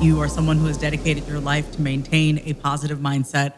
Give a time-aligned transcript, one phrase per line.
[0.00, 3.54] You are someone who has dedicated your life to maintain a positive mindset,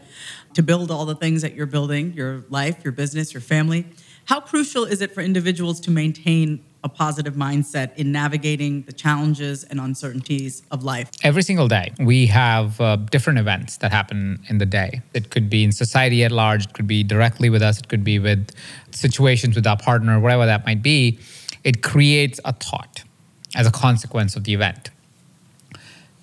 [0.55, 3.85] to build all the things that you're building your life, your business, your family.
[4.25, 9.65] How crucial is it for individuals to maintain a positive mindset in navigating the challenges
[9.65, 11.11] and uncertainties of life?
[11.23, 15.03] Every single day, we have uh, different events that happen in the day.
[15.13, 18.03] It could be in society at large, it could be directly with us, it could
[18.03, 18.49] be with
[18.93, 21.19] situations with our partner, whatever that might be.
[21.65, 23.05] It creates a thought
[23.55, 24.89] as a consequence of the event.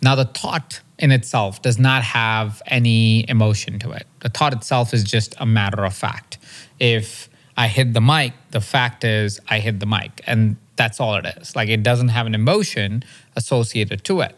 [0.01, 4.07] Now, the thought in itself does not have any emotion to it.
[4.19, 6.37] The thought itself is just a matter of fact.
[6.79, 11.15] If I hit the mic, the fact is I hit the mic, and that's all
[11.15, 11.55] it is.
[11.55, 13.03] Like it doesn't have an emotion
[13.35, 14.35] associated to it.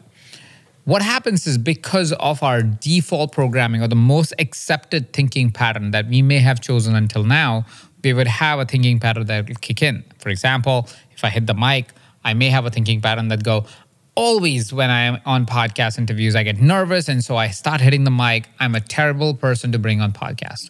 [0.86, 6.08] What happens is because of our default programming or the most accepted thinking pattern that
[6.08, 7.66] we may have chosen until now,
[8.04, 10.04] we would have a thinking pattern that will kick in.
[10.20, 11.92] For example, if I hit the mic,
[12.24, 13.66] I may have a thinking pattern that go,
[14.16, 17.08] always when I'm on podcast interviews, I get nervous.
[17.08, 18.48] And so I start hitting the mic.
[18.60, 20.70] I'm a terrible person to bring on podcast.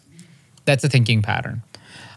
[0.64, 1.62] That's a thinking pattern.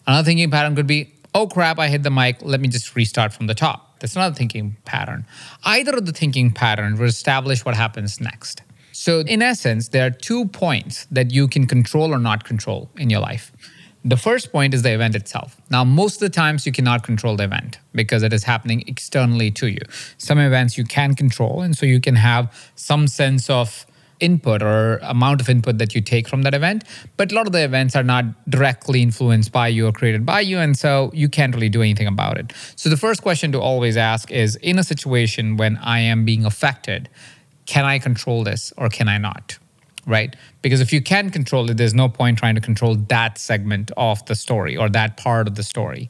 [0.05, 2.37] Another thinking pattern could be, oh crap, I hit the mic.
[2.41, 3.99] Let me just restart from the top.
[3.99, 5.25] That's another thinking pattern.
[5.63, 8.61] Either of the thinking patterns will establish what happens next.
[8.91, 13.09] So, in essence, there are two points that you can control or not control in
[13.09, 13.51] your life.
[14.05, 15.55] The first point is the event itself.
[15.69, 19.49] Now, most of the times you cannot control the event because it is happening externally
[19.51, 19.79] to you.
[20.17, 23.85] Some events you can control, and so you can have some sense of
[24.19, 26.83] input or amount of input that you take from that event.
[27.15, 30.41] But a lot of the events are not directly influenced by you or created by
[30.41, 32.51] you, and so you can't really do anything about it.
[32.75, 36.45] So, the first question to always ask is in a situation when I am being
[36.45, 37.09] affected,
[37.65, 39.57] can I control this or can I not?
[40.05, 40.35] Right?
[40.61, 44.25] Because if you can control it, there's no point trying to control that segment of
[44.25, 46.09] the story or that part of the story.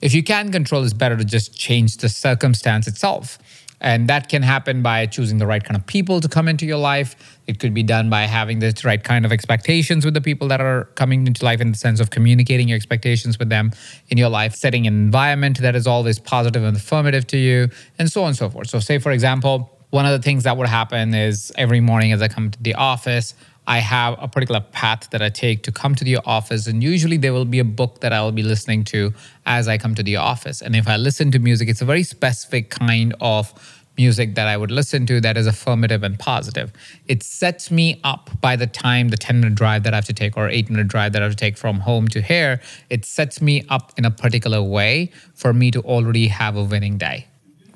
[0.00, 3.38] If you can control, it's better to just change the circumstance itself.
[3.80, 6.78] And that can happen by choosing the right kind of people to come into your
[6.78, 7.38] life.
[7.48, 10.60] It could be done by having the right kind of expectations with the people that
[10.60, 13.72] are coming into life in the sense of communicating your expectations with them
[14.08, 18.10] in your life, setting an environment that is always positive and affirmative to you, and
[18.10, 18.70] so on and so forth.
[18.70, 22.22] So, say, for example, one of the things that would happen is every morning as
[22.22, 23.34] I come to the office,
[23.66, 26.66] I have a particular path that I take to come to the office.
[26.66, 29.12] And usually there will be a book that I will be listening to
[29.44, 30.62] as I come to the office.
[30.62, 33.52] And if I listen to music, it's a very specific kind of
[33.98, 36.72] music that I would listen to that is affirmative and positive.
[37.06, 40.14] It sets me up by the time the 10 minute drive that I have to
[40.14, 43.04] take or 8 minute drive that I have to take from home to here, it
[43.04, 47.26] sets me up in a particular way for me to already have a winning day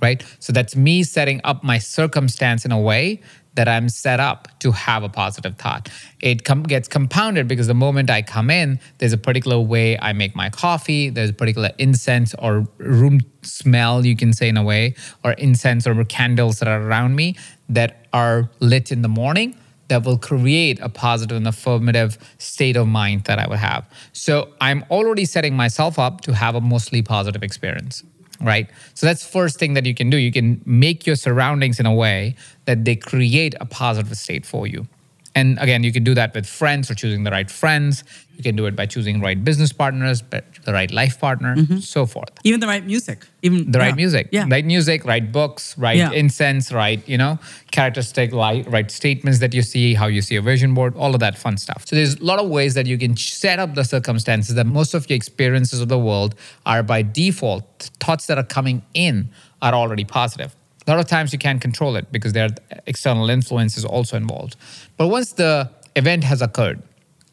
[0.01, 0.23] right?
[0.39, 3.21] So that's me setting up my circumstance in a way
[3.57, 5.89] that I'm set up to have a positive thought.
[6.21, 10.12] It com- gets compounded because the moment I come in, there's a particular way I
[10.12, 14.62] make my coffee, there's a particular incense or room smell, you can say in a
[14.62, 17.37] way, or incense or candles that are around me
[17.69, 19.57] that are lit in the morning
[19.89, 23.89] that will create a positive and affirmative state of mind that I would have.
[24.13, 28.03] So I'm already setting myself up to have a mostly positive experience
[28.41, 28.69] right?
[28.95, 30.17] So that's first thing that you can do.
[30.17, 34.67] You can make your surroundings in a way that they create a positive state for
[34.67, 34.87] you.
[35.35, 38.05] And again you can do that with friends or choosing the right friends
[38.37, 41.79] you can do it by choosing right business partners but the right life partner mm-hmm.
[41.79, 43.85] so forth even the right music even the yeah.
[43.85, 44.47] right music yeah.
[44.49, 46.11] right music right books right yeah.
[46.13, 47.39] incense right you know
[47.71, 51.21] characteristic right, right statements that you see how you see a vision board all of
[51.21, 53.85] that fun stuff so there's a lot of ways that you can set up the
[53.85, 56.35] circumstances that most of your experiences of the world
[56.67, 59.29] are by default thoughts that are coming in
[59.63, 60.55] are already positive
[60.87, 64.57] a lot of times you can't control it because there are external influences also involved
[64.97, 66.83] but once the event has occurred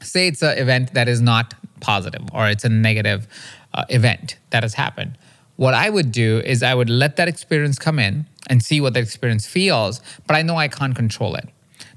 [0.03, 3.27] say it's an event that is not positive or it's a negative
[3.73, 5.17] uh, event that has happened.
[5.55, 8.93] What i would do is i would let that experience come in and see what
[8.93, 11.47] that experience feels but i know i can't control it.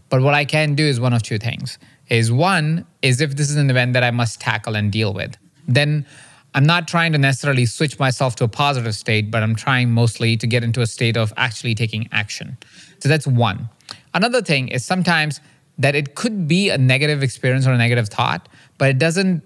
[0.09, 1.79] But what i can do is one of two things.
[2.09, 5.37] Is one is if this is an event that i must tackle and deal with
[5.67, 6.07] then
[6.55, 10.37] i'm not trying to necessarily switch myself to a positive state but i'm trying mostly
[10.37, 12.57] to get into a state of actually taking action.
[13.01, 13.69] So that's one.
[14.15, 15.41] Another thing is sometimes
[15.79, 19.43] that it could be a negative experience or a negative thought, but it doesn't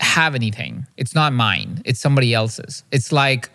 [0.00, 0.86] have anything.
[0.96, 2.84] It's not mine, it's somebody else's.
[2.92, 3.50] It's like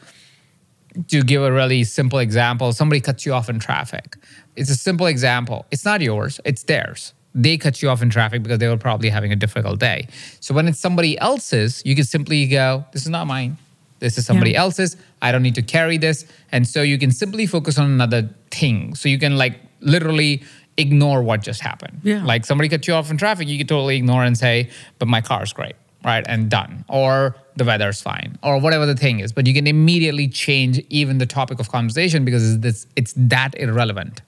[1.07, 4.17] to give a really simple example, somebody cuts you off in traffic.
[4.55, 5.65] It's a simple example.
[5.71, 7.13] It's not yours, it's theirs.
[7.35, 10.07] They cut you off in traffic because they were probably having a difficult day.
[10.39, 13.57] So when it's somebody else's, you can simply go, This is not mine.
[13.99, 14.61] This is somebody yeah.
[14.61, 14.97] else's.
[15.21, 16.25] I don't need to carry this.
[16.51, 18.95] And so you can simply focus on another thing.
[18.95, 20.43] So you can like literally
[20.79, 22.01] ignore what just happened.
[22.03, 22.23] Yeah.
[22.23, 25.21] Like somebody cut you off in traffic, you can totally ignore and say, but my
[25.21, 26.25] car's great, right?
[26.27, 26.85] And done.
[26.87, 29.31] Or the weather's fine, or whatever the thing is.
[29.33, 34.21] But you can immediately change even the topic of conversation because it's, it's that irrelevant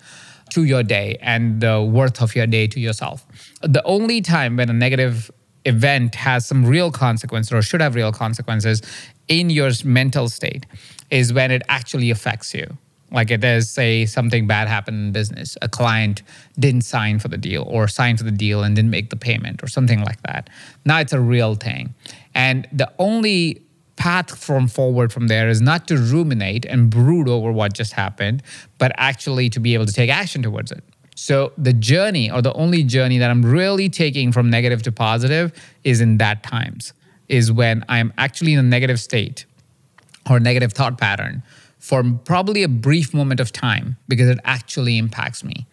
[0.49, 3.25] to your day and the worth of your day to yourself.
[3.61, 5.31] The only time when a negative
[5.63, 8.81] event has some real consequences or should have real consequences
[9.27, 10.65] in your mental state
[11.09, 12.77] is when it actually affects you
[13.11, 16.23] like it is say something bad happened in business a client
[16.59, 19.61] didn't sign for the deal or signed for the deal and didn't make the payment
[19.63, 20.49] or something like that
[20.85, 21.93] now it's a real thing.
[22.33, 23.61] And the only
[23.95, 28.41] path from forward from there is not to ruminate and brood over what just happened
[28.77, 30.83] but actually to be able to take action towards it.
[31.15, 35.51] So the journey or the only journey that i'm really taking from negative to positive
[35.83, 36.93] is in that times
[37.27, 39.45] is when i'm actually in a negative state
[40.29, 41.43] or negative thought pattern
[41.81, 45.65] for probably a brief moment of time because it actually impacts me.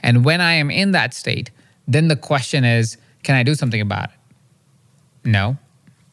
[0.00, 1.50] And when I am in that state,
[1.88, 5.28] then the question is can I do something about it?
[5.28, 5.58] No.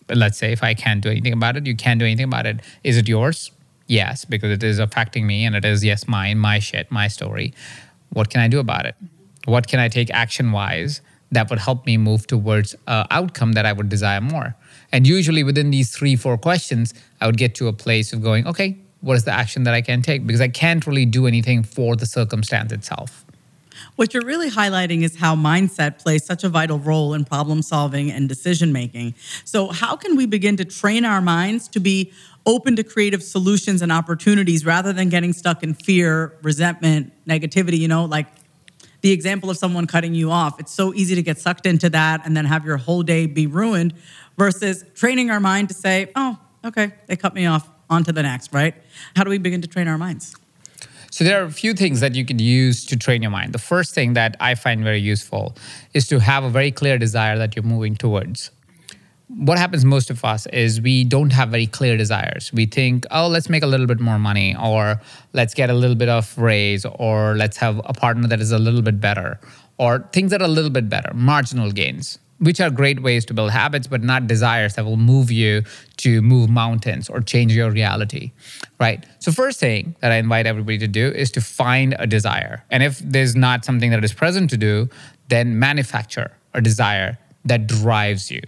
[0.07, 2.47] But let's say if I can't do anything about it, you can't do anything about
[2.47, 2.61] it.
[2.83, 3.51] Is it yours?
[3.85, 7.53] Yes, because it is affecting me and it is, yes, mine, my shit, my story.
[8.09, 8.95] What can I do about it?
[9.45, 11.01] What can I take action wise
[11.31, 14.55] that would help me move towards an outcome that I would desire more?
[14.91, 18.47] And usually within these three, four questions, I would get to a place of going,
[18.47, 20.25] okay, what is the action that I can take?
[20.25, 23.25] Because I can't really do anything for the circumstance itself.
[23.97, 28.09] What you're really highlighting is how mindset plays such a vital role in problem solving
[28.09, 29.13] and decision making.
[29.43, 32.13] So, how can we begin to train our minds to be
[32.45, 37.77] open to creative solutions and opportunities rather than getting stuck in fear, resentment, negativity?
[37.77, 38.27] You know, like
[39.01, 42.25] the example of someone cutting you off, it's so easy to get sucked into that
[42.25, 43.95] and then have your whole day be ruined
[44.37, 48.23] versus training our mind to say, oh, okay, they cut me off on to the
[48.23, 48.75] next, right?
[49.15, 50.35] How do we begin to train our minds?
[51.11, 53.53] So there are a few things that you can use to train your mind.
[53.53, 55.55] The first thing that I find very useful
[55.93, 58.49] is to have a very clear desire that you're moving towards.
[59.27, 62.51] What happens most of us is we don't have very clear desires.
[62.51, 64.99] We think, oh, let's make a little bit more money, or
[65.33, 68.59] let's get a little bit of raise, or let's have a partner that is a
[68.59, 69.39] little bit better,
[69.77, 73.33] or things that are a little bit better, marginal gains which are great ways to
[73.33, 75.63] build habits, but not desires that will move you
[75.97, 78.31] to move mountains or change your reality,
[78.79, 79.05] right?
[79.19, 82.65] So, first thing that I invite everybody to do is to find a desire.
[82.69, 84.89] And if there's not something that is present to do,
[85.29, 88.41] then manufacture a desire that drives you.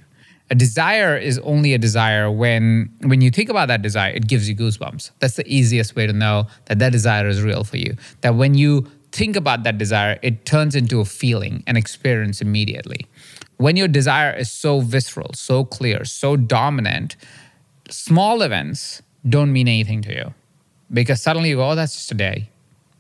[0.52, 4.48] A desire is only a desire when when you think about that desire, it gives
[4.48, 5.12] you goosebumps.
[5.20, 7.96] That's the easiest way to know that that desire is real for you.
[8.22, 13.08] That when you think about that desire, it turns into a feeling, an experience immediately
[13.58, 17.16] when your desire is so visceral, so clear, so dominant,
[17.90, 20.34] small events don't mean anything to you
[20.92, 22.50] because suddenly you go, oh, that's just a day.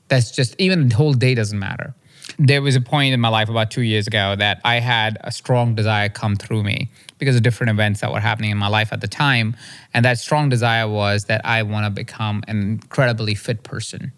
[0.07, 1.93] That's just, even the whole day doesn't matter.
[2.37, 5.31] There was a point in my life about two years ago that I had a
[5.31, 8.91] strong desire come through me because of different events that were happening in my life
[8.91, 9.55] at the time.
[9.93, 14.11] And that strong desire was that I want to become an incredibly fit person.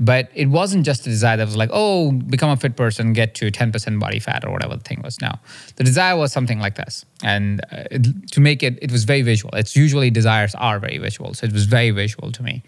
[0.00, 3.34] But it wasn't just a desire that was like, oh, become a fit person, get
[3.36, 5.20] to 10% body fat or whatever the thing was.
[5.20, 5.32] No,
[5.74, 7.04] the desire was something like this.
[7.24, 9.52] And uh, it, to make it, it was very visual.
[9.54, 11.34] It's usually desires are very visual.
[11.34, 12.62] So it was very visual to me.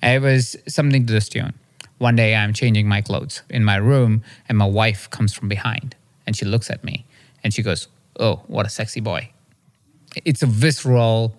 [0.00, 1.52] And it was something to this tune.
[1.98, 5.96] One day I'm changing my clothes in my room and my wife comes from behind
[6.26, 7.04] and she looks at me
[7.44, 9.30] and she goes, oh, what a sexy boy.
[10.24, 11.36] It's a visceral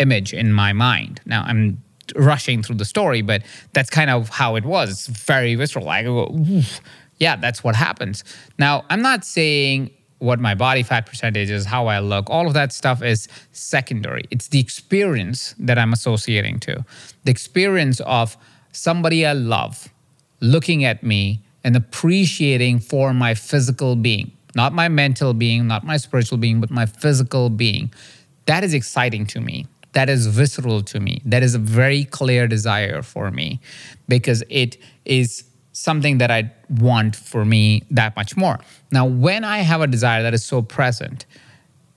[0.00, 1.20] image in my mind.
[1.24, 1.82] Now I'm
[2.16, 3.42] rushing through the story, but
[3.72, 4.90] that's kind of how it was.
[4.90, 5.84] It's very visceral.
[5.84, 6.06] Like,
[7.18, 8.24] yeah, that's what happens.
[8.58, 12.54] Now, I'm not saying what my body fat percentage is, how I look, all of
[12.54, 14.24] that stuff is secondary.
[14.30, 16.84] It's the experience that I'm associating to.
[17.24, 18.36] The experience of
[18.70, 19.88] somebody I love
[20.40, 25.96] looking at me and appreciating for my physical being, not my mental being, not my
[25.96, 27.92] spiritual being, but my physical being.
[28.46, 31.20] That is exciting to me that is visceral to me.
[31.24, 33.60] That is a very clear desire for me
[34.08, 38.58] because it is something that I want for me that much more.
[38.90, 41.26] Now, when I have a desire that is so present,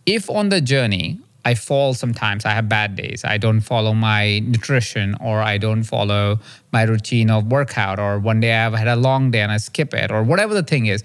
[0.05, 4.39] if on the journey I fall sometimes, I have bad days, I don't follow my
[4.39, 6.39] nutrition or I don't follow
[6.71, 9.93] my routine of workout, or one day I've had a long day and I skip
[9.93, 11.03] it, or whatever the thing is,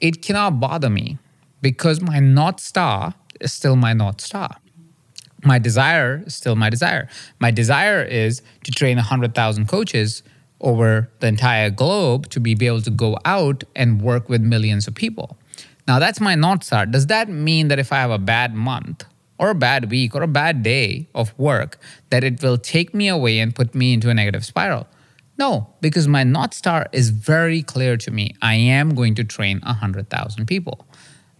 [0.00, 1.18] it cannot bother me
[1.62, 4.56] because my North Star is still my North Star
[5.44, 7.08] My desire is still my desire.
[7.38, 10.22] My desire is to train 100,000 coaches
[10.60, 14.94] over the entire globe to be able to go out and work with millions of
[14.94, 15.36] people.
[15.86, 16.86] Now, that's my North Star.
[16.86, 19.04] Does that mean that if I have a bad month
[19.38, 21.78] or a bad week or a bad day of work,
[22.10, 24.86] that it will take me away and put me into a negative spiral?
[25.38, 28.34] No, because my North Star is very clear to me.
[28.42, 30.84] I am going to train 100,000 people.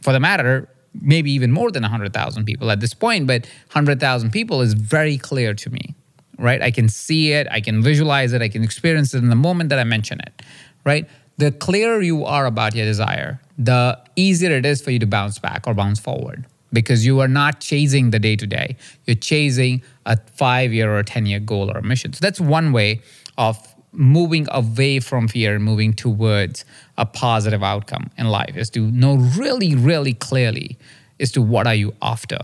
[0.00, 3.42] For the matter, maybe even more than 100,000 people at this point, but
[3.73, 5.95] 100,000 people is very clear to me,
[6.38, 6.62] right?
[6.62, 9.71] I can see it, I can visualize it, I can experience it in the moment
[9.71, 10.42] that I mention it,
[10.85, 11.09] right?
[11.37, 15.38] The clearer you are about your desire, the easier it is for you to bounce
[15.38, 18.76] back or bounce forward because you are not chasing the day to day.
[19.07, 22.12] You're chasing a five year or 10 year goal or a mission.
[22.12, 23.02] So that's one way
[23.37, 23.59] of
[23.92, 26.64] moving away from fear and moving towards
[26.97, 30.78] a positive outcome in life is to know really, really clearly
[31.21, 32.38] as to what are you after,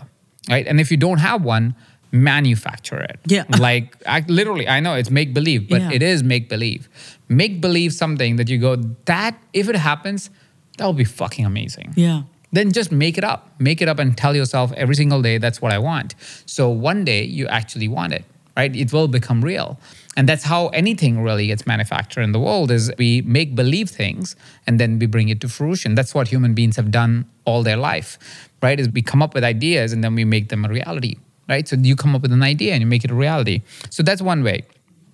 [0.49, 0.67] right?
[0.67, 1.75] And if you don't have one,
[2.11, 3.19] manufacture it.
[3.27, 3.45] Yeah.
[3.59, 5.93] Like I, literally, I know it's make believe, but Yeah.
[5.93, 6.89] it is make believe.
[7.29, 10.31] Make believe something that you go, that if it happens,
[10.79, 12.23] that will be fucking amazing Yeah.
[12.53, 13.41] then just make it up.
[13.59, 16.15] Make it up and tell yourself every single day that's what I want.
[16.47, 18.25] So one day you actually want it,
[18.57, 18.75] right?
[18.75, 19.79] It will become real.
[20.17, 24.37] And that's how anything really gets manufactured in the world is we make believe things
[24.67, 25.95] and then we bring it to fruition.
[25.95, 28.19] That's what human beings have done all their life,
[28.63, 28.79] right?
[28.79, 31.17] Is we come up with ideas and then we make them a reality,
[31.49, 31.67] right?
[31.67, 33.63] So you come up with an idea and you make it a reality.
[33.91, 34.63] So that's one way.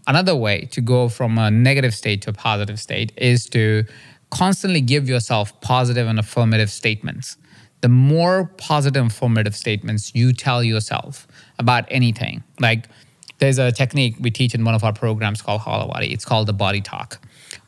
[0.07, 3.85] Another way to go from a negative state to a positive state is to
[4.31, 7.37] constantly give yourself positive and affirmative statements.
[7.81, 11.27] The more positive and affirmative statements you tell yourself
[11.59, 12.89] about anything, like
[13.41, 16.13] there's a technique we teach in one of our programs called Halawadi.
[16.13, 17.19] It's called the body talk.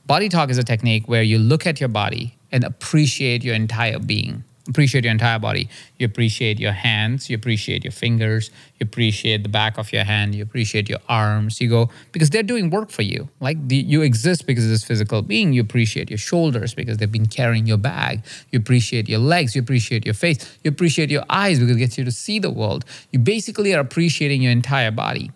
[0.06, 3.98] Body talk is a technique where you look at your body and appreciate your entire
[3.98, 5.68] being appreciate your entire body.
[5.98, 10.34] You appreciate your hands, you appreciate your fingers, you appreciate the back of your hand,
[10.34, 11.60] you appreciate your arms.
[11.60, 13.28] You go because they're doing work for you.
[13.40, 15.52] Like the, you exist because of this physical being.
[15.52, 18.22] You appreciate your shoulders because they've been carrying your bag.
[18.50, 21.98] You appreciate your legs, you appreciate your face, you appreciate your eyes because it gets
[21.98, 22.84] you to see the world.
[23.10, 25.30] You basically are appreciating your entire body.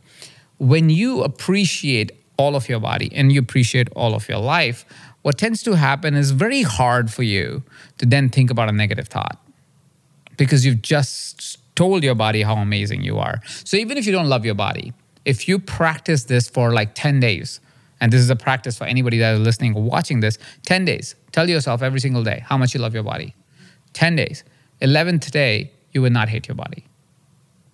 [0.59, 4.85] When you appreciate all of your body and you appreciate all of your life,
[5.23, 7.63] what tends to happen is very hard for you
[7.99, 9.39] to then think about a negative thought
[10.37, 13.41] because you've just told your body how amazing you are.
[13.65, 14.93] So even if you don't love your body,
[15.25, 17.61] if you practice this for like 10 days,
[18.01, 21.15] and this is a practice for anybody that is listening or watching this, 10 days,
[21.33, 23.35] tell yourself every single day how much you love your body.
[23.95, 24.45] 10 days.
[24.83, 26.85] 11th day, you will not hate your body.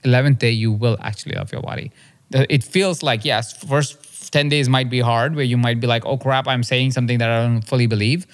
[0.04, 1.90] 11th day, you will actually love your body.
[2.32, 5.86] The- It feels like, yes, first 10 days might be hard where you might be
[5.86, 8.26] like, oh crap, I'm saying something that I don't fully believe.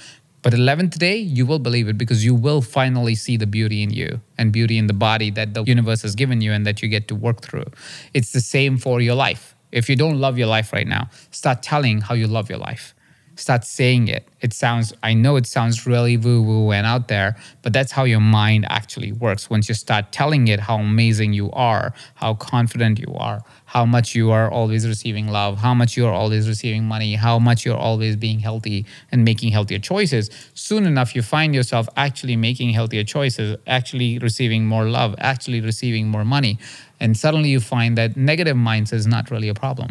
[0.43, 3.91] But 11th day, you will believe it because you will finally see the beauty in
[3.91, 6.89] you and beauty in the body that the universe has given you and that you
[6.89, 7.67] get to work through.
[8.15, 9.57] It's the same for your life.
[9.73, 12.95] If you don't love your life right now, start telling how you love your life
[13.39, 14.29] start saying it.
[14.41, 18.05] It sounds, I know it sounds really woo woo and out there, but that's how
[18.05, 19.49] your mind actually works.
[19.51, 24.15] Once you start telling it how amazing you are, how confident you are, how much
[24.15, 27.77] you are always receiving love, how much you are always receiving money, how much you're
[27.77, 33.05] always being healthy and making healthier choices, soon enough you find yourself actually making healthier
[33.05, 36.59] choices, actually receiving more love, actually receiving more money.
[37.01, 39.91] And suddenly you find that negative mindset is not really a problem.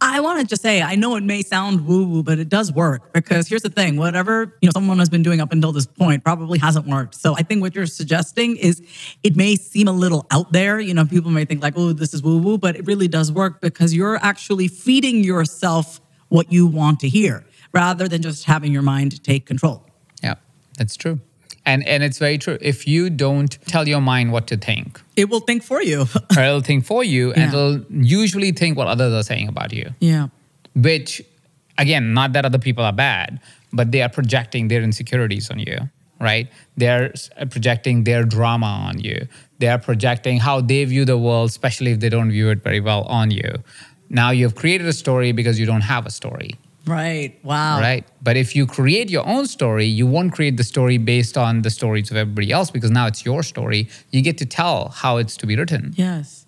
[0.00, 2.70] I want to just say, I know it may sound woo woo, but it does
[2.70, 5.86] work because here's the thing: whatever you know, someone has been doing up until this
[5.86, 7.14] point probably hasn't worked.
[7.14, 8.82] So I think what you're suggesting is,
[9.22, 10.78] it may seem a little out there.
[10.80, 13.32] You know, people may think like, "Oh, this is woo woo," but it really does
[13.32, 18.72] work because you're actually feeding yourself what you want to hear, rather than just having
[18.72, 19.88] your mind take control.
[20.22, 20.34] Yeah,
[20.76, 21.20] that's true.
[21.66, 22.58] And and it's very true.
[22.60, 26.06] If you don't tell your mind what to think, It will think for you.
[26.36, 27.48] or it'll think for you, and Yeah.
[27.48, 29.90] it'll usually think what others are saying about you.
[30.00, 30.28] yeah.
[30.74, 31.22] Which,
[31.78, 33.40] again, not that other people are bad,
[33.72, 35.78] but they are projecting their insecurities on you,
[36.20, 36.46] right?
[36.76, 39.26] They're uh, projecting their drama on you.
[39.58, 42.80] They are projecting how they view the world, especially if they don't view it very
[42.80, 43.50] well on you.
[44.10, 46.50] Now you've created a story because you don't have a story.
[46.86, 47.38] Right.
[47.42, 47.80] Wow.
[47.80, 48.06] Right.
[48.22, 51.70] But if you create your own story, you won't create the story based on the
[51.70, 53.88] stories of everybody else because now it's your story.
[54.10, 55.94] You get to tell how it's to be written.
[55.96, 56.46] Yes.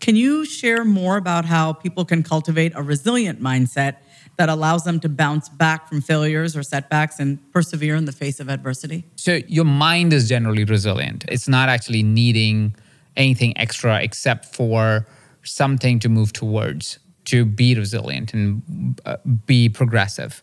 [0.00, 3.96] Can you share more about how people can cultivate a resilient mindset
[4.36, 8.40] that allows them to bounce back from failures or setbacks and persevere in the face
[8.40, 9.04] of adversity?
[9.16, 11.24] So your mind is generally resilient.
[11.28, 12.74] It's not actually needing
[13.16, 15.06] anything extra except for
[15.42, 19.16] something to move towards to be resilient and uh,
[19.46, 20.42] be progressive.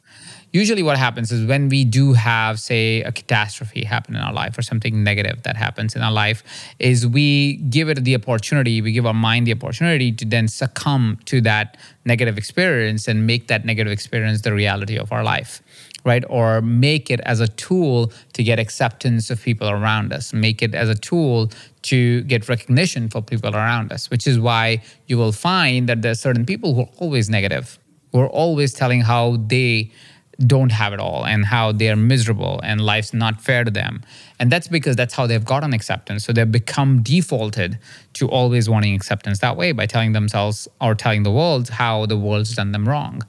[0.54, 4.58] usually what happens is when we do have say a catastrophe happen in our life
[4.58, 6.44] or something negative that happens in our life
[6.80, 11.18] is we give it the opportunity we give our mind the opportunity to then succumb
[11.26, 15.62] to that negative experience and make that negative experience the reality of our life
[16.04, 20.62] right or make it as a tool to get acceptance of people around us make
[20.62, 21.50] it as a tool
[21.82, 26.20] to get recognition for people around us which is why you will find that there's
[26.20, 27.80] certain people who are always negative
[28.12, 29.92] who are always telling how they
[30.40, 34.02] don't have it all and how they're miserable and life's not fair to them.
[34.40, 36.26] And that's because that's how they've gotten acceptance.
[36.26, 37.78] So they've become defaulted
[38.14, 42.18] to always wanting acceptance that way by telling themselves or telling the world how the
[42.18, 43.24] world's done them wrong.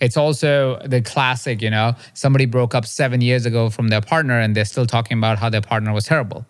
[0.00, 4.38] It's also the classic, you know, somebody broke up seven years ago from their partner
[4.38, 6.46] and they're still talking about how their partner was terrible,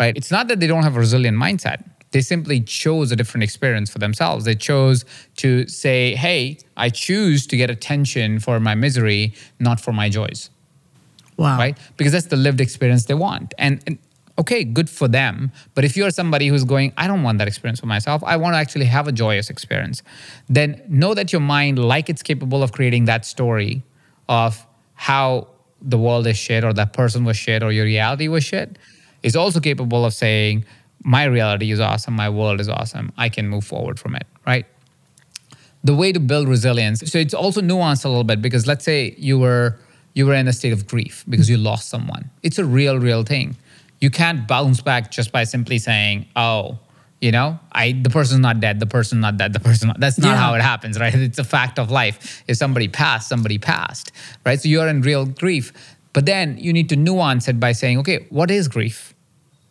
[0.00, 0.16] right?
[0.16, 1.84] It's not that they don't have a resilient mindset
[2.16, 4.46] they simply chose a different experience for themselves.
[4.46, 5.04] They chose
[5.36, 10.48] to say, hey, I choose to get attention for my misery, not for my joys.
[11.36, 11.58] Wow.
[11.58, 11.76] Right?
[11.98, 13.52] Because that's the lived experience they want.
[13.58, 13.98] And, and
[14.38, 15.50] okay, good for them.
[15.74, 18.54] But if you're somebody who's going, I don't want that experience for myself, I want
[18.54, 20.02] to actually have a joyous experience,
[20.48, 23.82] then know that your mind, like it's capable of creating that story
[24.28, 25.48] of how
[25.80, 28.78] the world is shit or that person was shit or your reality was shit,
[29.22, 30.64] is also capable of saying,
[31.02, 34.66] my reality is awesome, my world is awesome, I can move forward from it, right?
[35.84, 37.00] The way to build resilience.
[37.10, 39.78] So it's also nuanced a little bit because let's say you were
[40.14, 42.30] you were in a state of grief because you lost someone.
[42.42, 43.54] It's a real, real thing.
[44.00, 46.78] You can't bounce back just by simply saying, "Oh,
[47.20, 50.18] you know, I the person's not dead, the person's not dead, the person." Not, that's
[50.18, 50.36] not yeah.
[50.36, 51.14] how it happens, right?
[51.14, 52.42] It's a fact of life.
[52.46, 54.12] If somebody passed, somebody passed,
[54.44, 54.60] right?
[54.60, 55.72] So you're in real grief,
[56.12, 59.14] but then you need to nuance it by saying, "Okay, what is grief?"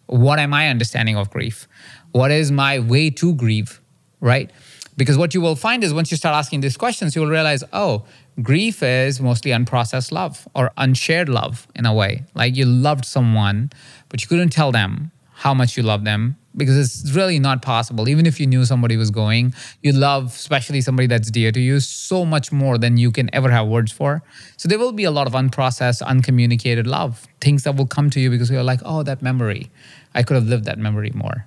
[0.07, 1.67] What am I understanding of grief?
[2.11, 3.81] What is my way to grieve,
[4.21, 4.51] right?
[4.97, 7.63] Because what you will find is once you start asking these questions, you will realize,
[7.73, 8.05] oh,
[8.41, 12.23] grief is mostly unprocessed love or unshared love in a way.
[12.33, 13.71] Like you loved someone,
[14.09, 18.07] but you couldn't tell them how much you love them because it's really not possible.
[18.07, 21.79] Even if you knew somebody was going, you love, especially somebody that's dear to you,
[21.79, 24.23] so much more than you can ever have words for.
[24.55, 28.19] So there will be a lot of unprocessed, uncommunicated love, things that will come to
[28.19, 29.69] you because you're like, oh, that memory,
[30.13, 31.45] I could have lived that memory more,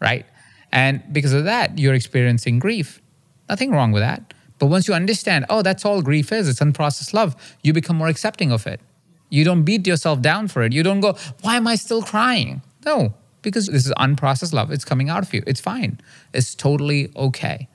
[0.00, 0.26] right?
[0.72, 3.00] And because of that, you're experiencing grief.
[3.48, 4.34] Nothing wrong with that.
[4.60, 8.08] But once you understand, oh, that's all grief is, it's unprocessed love, you become more
[8.08, 8.80] accepting of it.
[9.30, 10.72] You don't beat yourself down for it.
[10.72, 12.62] You don't go, why am I still crying?
[12.84, 14.70] No, because this is unprocessed love.
[14.70, 15.42] It's coming out of you.
[15.46, 15.98] It's fine.
[16.34, 17.68] It's totally okay.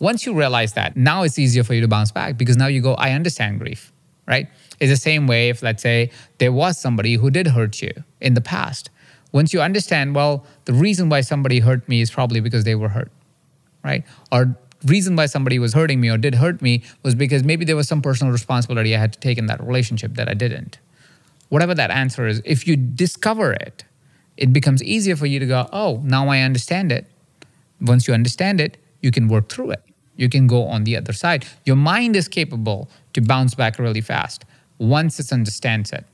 [0.00, 2.82] Once you realize that, now it's easier for you to bounce back because now you
[2.82, 3.92] go, I understand grief,
[4.26, 4.48] right?
[4.80, 8.34] It's the same way if, let's say, there was somebody who did hurt you in
[8.34, 8.90] the past.
[9.32, 12.88] Once you understand, well, the reason why somebody hurt me is probably because they were
[12.88, 13.12] hurt,
[13.84, 14.04] right?
[14.32, 17.76] Or reason why somebody was hurting me or did hurt me was because maybe there
[17.76, 20.78] was some personal responsibility I had to take in that relationship that I didn't.
[21.48, 23.84] Whatever that answer is, if you discover it,
[24.36, 27.06] it becomes easier for you to go, oh, now I understand it.
[27.80, 29.82] Once you understand it, you can work through it.
[30.16, 31.46] You can go on the other side.
[31.64, 34.44] Your mind is capable to bounce back really fast
[34.78, 36.04] once it understands it.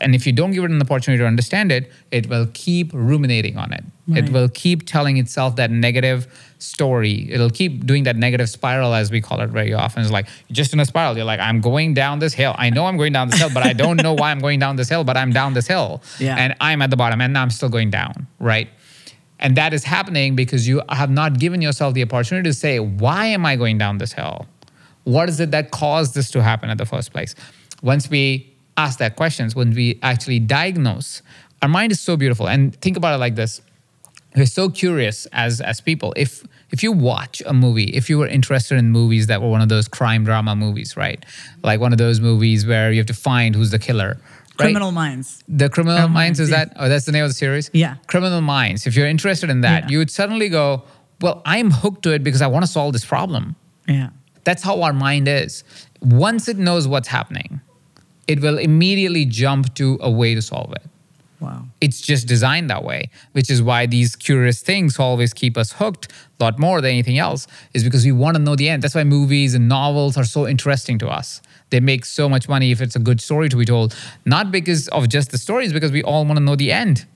[0.00, 3.58] And if you don't give it an opportunity to understand it, it will keep ruminating
[3.58, 3.84] on it.
[4.08, 4.24] Right.
[4.24, 6.26] It will keep telling itself that negative
[6.58, 7.30] story.
[7.30, 10.02] It'll keep doing that negative spiral, as we call it very often.
[10.02, 11.16] It's like just in a spiral.
[11.16, 12.54] You're like, I'm going down this hill.
[12.58, 14.76] I know I'm going down this hill, but I don't know why I'm going down
[14.76, 16.02] this hill, but I'm down this hill.
[16.18, 16.36] Yeah.
[16.36, 18.68] And I'm at the bottom and I'm still going down, right?
[19.38, 23.26] And that is happening because you have not given yourself the opportunity to say, why
[23.26, 24.46] am I going down this hill?
[25.04, 27.34] What is it that caused this to happen in the first place?
[27.82, 31.22] Once we ask that questions, when we actually diagnose,
[31.62, 32.48] our mind is so beautiful.
[32.48, 33.60] And think about it like this.
[34.36, 36.14] We're so curious as as people.
[36.16, 39.60] If if you watch a movie, if you were interested in movies that were one
[39.60, 41.24] of those crime drama movies, right?
[41.62, 44.18] Like one of those movies where you have to find who's the killer.
[44.58, 44.66] Right?
[44.66, 45.42] Criminal Minds.
[45.48, 46.66] The Criminal, Criminal Minds, is yeah.
[46.66, 46.76] that?
[46.76, 47.70] Oh, that's the name of the series?
[47.72, 47.96] Yeah.
[48.06, 48.86] Criminal Minds.
[48.86, 49.88] If you're interested in that, yeah.
[49.90, 50.84] you would suddenly go,
[51.20, 53.56] well, I'm hooked to it because I want to solve this problem.
[53.88, 54.10] Yeah.
[54.44, 55.64] That's how our mind is.
[56.00, 57.60] Once it knows what's happening,
[58.26, 60.82] it will immediately jump to a way to solve it.
[61.40, 61.64] Wow.
[61.80, 66.12] It's just designed that way, which is why these curious things always keep us hooked
[66.38, 68.82] a lot more than anything else, is because we want to know the end.
[68.82, 71.40] That's why movies and novels are so interesting to us.
[71.70, 74.88] They make so much money if it's a good story to be told, not because
[74.88, 77.06] of just the stories, because we all want to know the end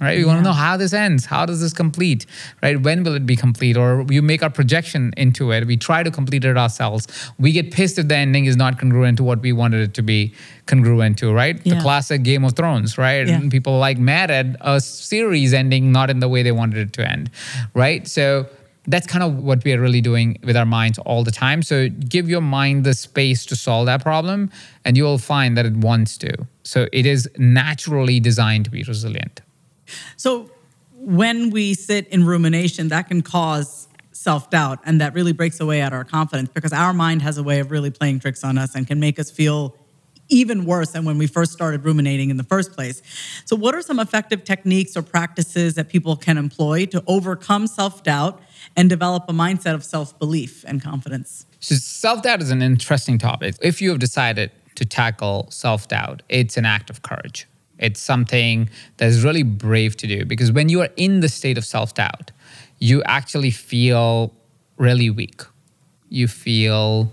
[0.00, 0.16] right?
[0.16, 0.26] We yeah.
[0.26, 1.24] want to know how this ends.
[1.26, 2.26] How does this complete,
[2.62, 2.80] right?
[2.80, 3.76] When will it be complete?
[3.76, 5.66] Or you make our projection into it.
[5.66, 7.06] We try to complete it ourselves.
[7.38, 10.02] We get pissed if the ending is not congruent to what we wanted it to
[10.02, 10.34] be
[10.66, 11.60] congruent to, right?
[11.64, 11.74] Yeah.
[11.74, 13.26] The classic Game of Thrones, right?
[13.26, 13.40] Yeah.
[13.50, 17.08] People like mad at a series ending not in the way they wanted it to
[17.08, 17.30] end,
[17.74, 18.06] right?
[18.08, 18.46] So
[18.86, 21.62] That's kind of what we are really doing with our minds all the time.
[21.62, 24.50] So give your mind the space to solve that problem,
[24.84, 26.46] and you will find that it wants to.
[26.64, 29.40] So it is naturally designed to be resilient.
[30.16, 30.50] So
[30.92, 35.80] when we sit in rumination, that can cause self doubt, and that really breaks away
[35.80, 38.74] at our confidence because our mind has a way of really playing tricks on us
[38.74, 39.76] and can make us feel
[40.28, 43.02] even worse than when we first started ruminating in the first place.
[43.44, 48.02] So, what are some effective techniques or practices that people can employ to overcome self
[48.02, 48.40] doubt
[48.76, 51.46] and develop a mindset of self belief and confidence?
[51.60, 53.56] So, self doubt is an interesting topic.
[53.60, 57.46] If you have decided to tackle self doubt, it's an act of courage.
[57.78, 60.24] It's something that is really brave to do.
[60.24, 62.30] Because when you are in the state of self doubt,
[62.78, 64.32] you actually feel
[64.76, 65.42] really weak.
[66.08, 67.12] You feel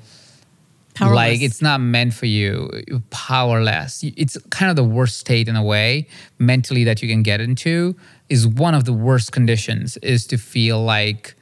[0.93, 1.15] Powerless.
[1.15, 2.69] like it's not meant for you.
[2.87, 4.03] You're powerless.
[4.03, 7.95] It's kind of the worst state in a way mentally that you can get into.
[8.29, 11.35] Is one of the worst conditions is to feel like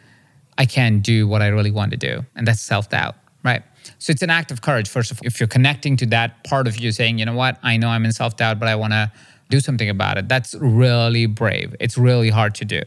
[0.57, 3.15] i can't do what i really want to do and that's self-doubt.
[3.15, 3.28] right
[3.97, 5.27] so it's an act of courage first of all.
[5.27, 7.57] If you're connecting to that part of you saying you know what?
[7.63, 9.11] I know i'm in self-doubt but i want to
[9.49, 10.27] do something about it.
[10.29, 11.75] That's really brave.
[11.79, 12.83] It's really hard to do.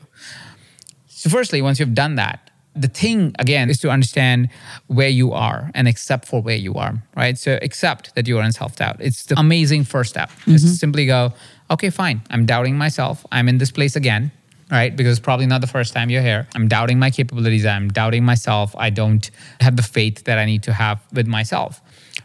[1.08, 4.48] So firstly once you've done that the thing again is to understand
[4.86, 7.36] where you are and accept for where you are right?
[7.36, 8.96] So accept that you are in self-doubt.
[9.00, 10.30] It's the amazing first step.
[10.46, 10.74] Just mm-hmm.
[10.74, 11.32] simply go
[11.70, 12.22] okay fine.
[12.30, 13.26] I'm doubting myself.
[13.30, 14.32] I'm in this place again
[14.72, 17.88] right because it's probably not the first time you're here i'm doubting my capabilities i'm
[17.88, 19.30] doubting myself i don't
[19.61, 21.80] have the faith that i need to have with myself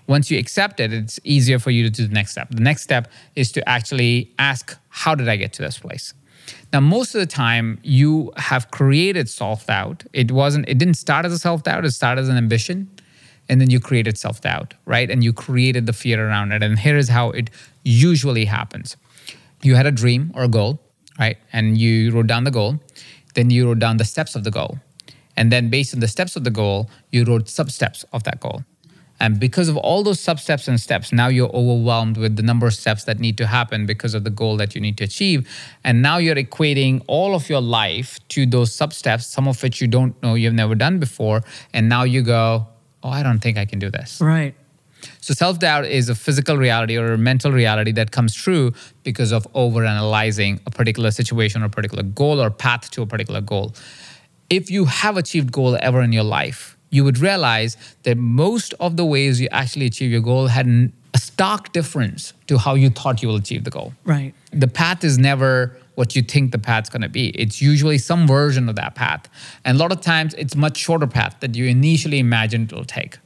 [0.07, 2.81] once you accept it it's easier for you to do the next step the next
[2.81, 6.13] step is to actually ask how did i get to this place
[6.73, 10.03] now, most of the time, you have created self doubt.
[10.13, 10.67] It wasn't.
[10.67, 11.85] It didn't start as a self doubt.
[11.85, 12.89] It started as an ambition,
[13.49, 15.09] and then you created self doubt, right?
[15.09, 16.63] And you created the fear around it.
[16.63, 17.49] And here is how it
[17.83, 18.97] usually happens:
[19.61, 20.81] you had a dream or a goal,
[21.19, 21.37] right?
[21.53, 22.79] And you wrote down the goal.
[23.33, 24.79] Then you wrote down the steps of the goal,
[25.35, 28.39] and then based on the steps of the goal, you wrote sub steps of that
[28.39, 28.63] goal.
[29.19, 32.67] And because of all those sub steps and steps, now you're overwhelmed with the number
[32.67, 35.47] of steps that need to happen because of the goal that you need to achieve.
[35.83, 39.81] And now you're equating all of your life to those sub steps, some of which
[39.81, 41.43] you don't know you've never done before.
[41.73, 42.67] And now you go,
[43.03, 44.21] oh, I don't think I can do this.
[44.21, 44.53] Right.
[45.21, 49.31] So self doubt is a physical reality or a mental reality that comes true because
[49.31, 53.73] of overanalyzing a particular situation or a particular goal or path to a particular goal.
[54.49, 58.95] If you have achieved goal ever in your life, you would realize that most of
[58.95, 63.21] the ways you actually achieve your goal had a stark difference to how you thought
[63.21, 63.93] you will achieve the goal.
[64.05, 64.33] Right.
[64.51, 67.29] The path is never what you think the path's going to be.
[67.29, 69.27] It's usually some version of that path.
[69.65, 73.17] And a lot of times it's much shorter path that you initially imagined it'll take.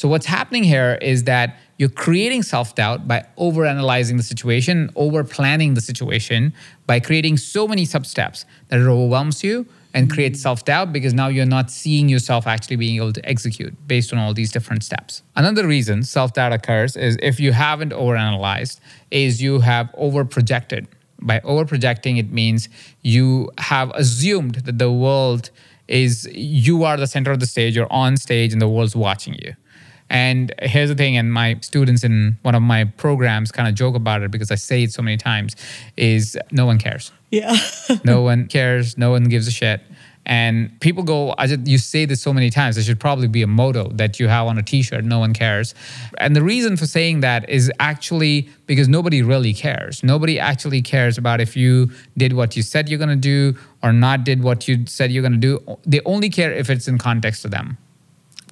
[0.00, 5.74] So what's happening here is that you're creating self-doubt by overanalyzing the situation, over planning
[5.74, 6.54] the situation,
[6.86, 10.44] by creating so many sub-steps that it overwhelms you and creates mm-hmm.
[10.44, 14.32] self-doubt because now you're not seeing yourself actually being able to execute based on all
[14.32, 15.22] these different steps.
[15.36, 20.86] Another reason self-doubt occurs is if you haven't overanalyzed, is you have overprojected.
[21.20, 22.70] By overprojecting, it means
[23.02, 25.50] you have assumed that the world
[25.88, 29.34] is you are the center of the stage, you're on stage, and the world's watching
[29.34, 29.52] you.
[30.10, 33.94] And here's the thing, and my students in one of my programs kind of joke
[33.94, 35.54] about it because I say it so many times,
[35.96, 37.12] is no one cares.
[37.30, 37.56] Yeah.
[38.04, 38.98] No one cares.
[38.98, 39.80] No one gives a shit.
[40.26, 42.76] And people go, I just, you say this so many times.
[42.76, 45.04] There should probably be a motto that you have on a t-shirt.
[45.04, 45.74] No one cares.
[46.18, 50.04] And the reason for saying that is actually because nobody really cares.
[50.04, 53.92] Nobody actually cares about if you did what you said you're going to do or
[53.92, 55.78] not did what you said you're going to do.
[55.84, 57.78] They only care if it's in context to them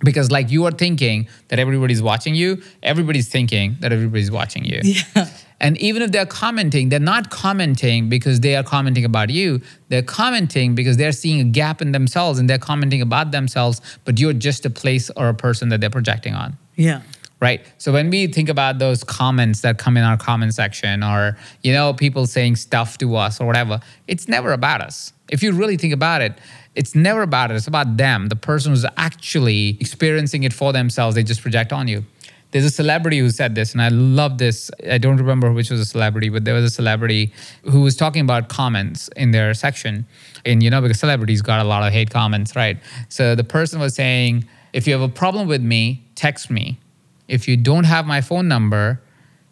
[0.05, 4.81] because like you are thinking that everybody's watching you everybody's thinking that everybody's watching you.
[4.83, 5.29] Yeah.
[5.61, 9.61] and even if they're commenting they're not commenting because they are commenting about you.
[9.89, 14.21] They're commenting because they're seeing a gap in themselves and they're commenting about themselves but
[14.21, 16.57] you're just a place or a person that they're projecting on.
[16.77, 17.03] Yeah.
[17.41, 17.61] right?
[17.79, 21.73] So when we think about those comments that come in our comment section or you
[21.73, 25.13] know people saying stuff to us or whatever it's never about us.
[25.31, 26.39] If you really think about it
[26.79, 27.57] it's never about it.
[27.57, 28.29] It's about them.
[28.29, 32.05] The person who's actually experiencing it for themselves they just project on you.
[32.53, 34.71] There's a celebrity who said this and i love this.
[34.89, 37.33] I don't remember which was a celebrity but there was a celebrity
[37.65, 40.07] who was talking about comments in their section.
[40.47, 42.79] And you know because celebrities got a lot of hate comments right?
[43.09, 46.79] So the person was saying if you have a problem with me text me.
[47.27, 49.03] If you don't have my phone number,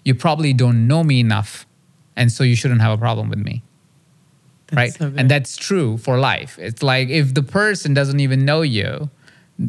[0.04, 1.66] you probably don't know me enough.
[2.14, 3.62] And so you shouldn't have a problem with me.
[4.68, 4.92] That's right?
[4.92, 6.58] so and that's true for life.
[6.58, 9.10] It's like if the person doesn't even know you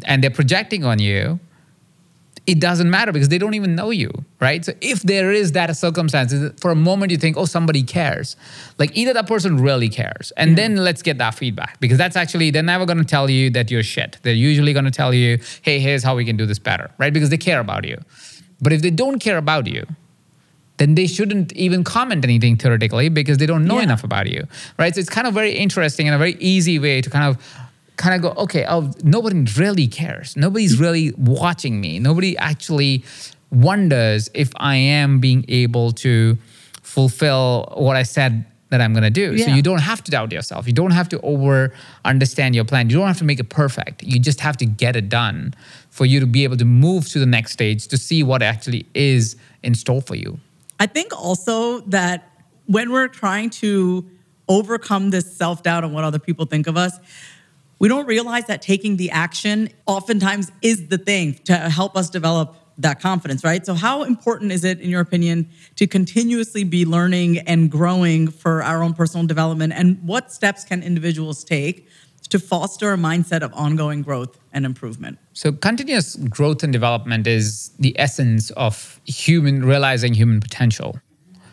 [0.04, 1.38] and they're projecting on you,
[2.48, 4.64] it doesn't matter because they don't even know you, right?
[4.64, 8.36] So if there is that circumstance, for a moment you think, oh, somebody cares.
[8.78, 10.32] Like either that person really cares.
[10.38, 10.56] And yeah.
[10.56, 13.70] then let's get that feedback because that's actually, they're never going to tell you that
[13.70, 14.16] you're shit.
[14.22, 17.12] They're usually going to tell you, hey, here's how we can do this better, right?
[17.12, 17.98] Because they care about you.
[18.62, 19.86] But if they don't care about you,
[20.78, 23.84] then they shouldn't even comment anything theoretically because they don't know yeah.
[23.84, 24.46] enough about you,
[24.78, 24.94] right?
[24.94, 27.42] So it's kind of very interesting and a very easy way to kind of
[27.96, 30.36] kind of go, okay, oh, nobody really cares.
[30.36, 31.98] Nobody's really watching me.
[31.98, 33.04] Nobody actually
[33.50, 36.38] wonders if I am being able to
[36.82, 39.34] fulfill what I said that I'm going to do.
[39.34, 39.46] Yeah.
[39.46, 40.66] So you don't have to doubt yourself.
[40.66, 41.72] You don't have to over
[42.04, 42.90] understand your plan.
[42.90, 44.02] You don't have to make it perfect.
[44.02, 45.54] You just have to get it done
[45.90, 48.86] for you to be able to move to the next stage to see what actually
[48.94, 50.38] is in store for you.
[50.78, 52.30] I think also that
[52.66, 54.08] when we're trying to
[54.48, 56.98] overcome this self doubt and what other people think of us,
[57.78, 62.56] we don't realize that taking the action oftentimes is the thing to help us develop
[62.78, 63.66] that confidence, right?
[63.66, 68.62] So, how important is it, in your opinion, to continuously be learning and growing for
[68.62, 69.72] our own personal development?
[69.74, 71.88] And what steps can individuals take
[72.28, 75.18] to foster a mindset of ongoing growth and improvement?
[75.32, 81.00] So, continuous growth and development is the essence of human realizing human potential.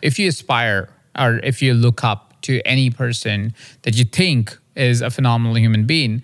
[0.02, 5.00] If you aspire or if you look up to any person that you think is
[5.00, 6.22] a phenomenal human being,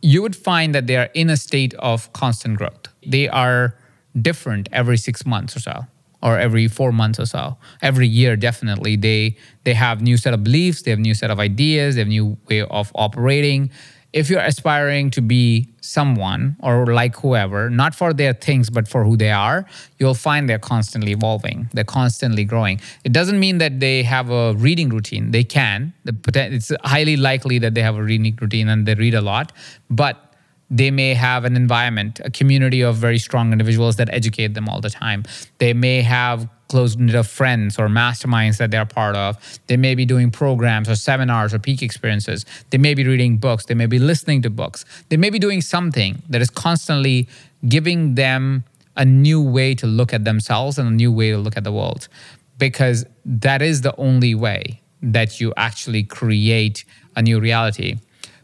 [0.00, 2.88] you would find that they are in a state of constant growth.
[3.06, 3.76] They are
[4.20, 5.86] different every six months or so
[6.22, 10.42] or every four months or so every year definitely they they have new set of
[10.44, 13.70] beliefs they have new set of ideas they have new way of operating
[14.12, 19.04] if you're aspiring to be someone or like whoever, not for their things, but for
[19.04, 19.64] who they are,
[19.98, 21.70] you'll find they're constantly evolving.
[21.72, 22.80] They're constantly growing.
[23.04, 25.30] It doesn't mean that they have a reading routine.
[25.30, 25.94] They can.
[26.04, 29.52] It's highly likely that they have a reading routine and they read a lot,
[29.88, 30.31] but
[30.72, 34.80] they may have an environment, a community of very strong individuals that educate them all
[34.80, 35.22] the time.
[35.58, 39.36] They may have close knit of friends or masterminds that they're part of.
[39.66, 42.46] They may be doing programs or seminars or peak experiences.
[42.70, 43.66] They may be reading books.
[43.66, 44.86] They may be listening to books.
[45.10, 47.28] They may be doing something that is constantly
[47.68, 48.64] giving them
[48.96, 51.72] a new way to look at themselves and a new way to look at the
[51.72, 52.08] world
[52.56, 57.98] because that is the only way that you actually create a new reality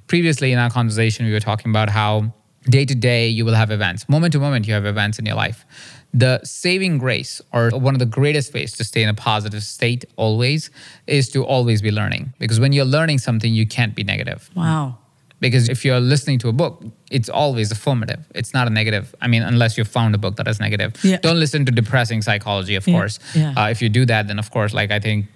[0.08, 2.32] previously in our conversation, we were talking about how
[2.64, 5.36] day to day you will have events, moment to moment, you have events in your
[5.36, 5.64] life.
[6.12, 10.06] The saving grace, or one of the greatest ways to stay in a positive state
[10.16, 10.70] always,
[11.06, 12.32] is to always be learning.
[12.38, 14.50] Because when you're learning something, you can't be negative.
[14.54, 14.98] Wow.
[15.40, 18.26] Because if you're listening to a book, it's always affirmative.
[18.34, 19.14] It's not a negative.
[19.20, 20.94] I mean, unless you found a book that is negative.
[21.04, 21.18] Yeah.
[21.18, 22.94] Don't listen to depressing psychology, of yeah.
[22.94, 23.20] course.
[23.34, 23.54] Yeah.
[23.56, 25.26] Uh, if you do that, then of course, like I think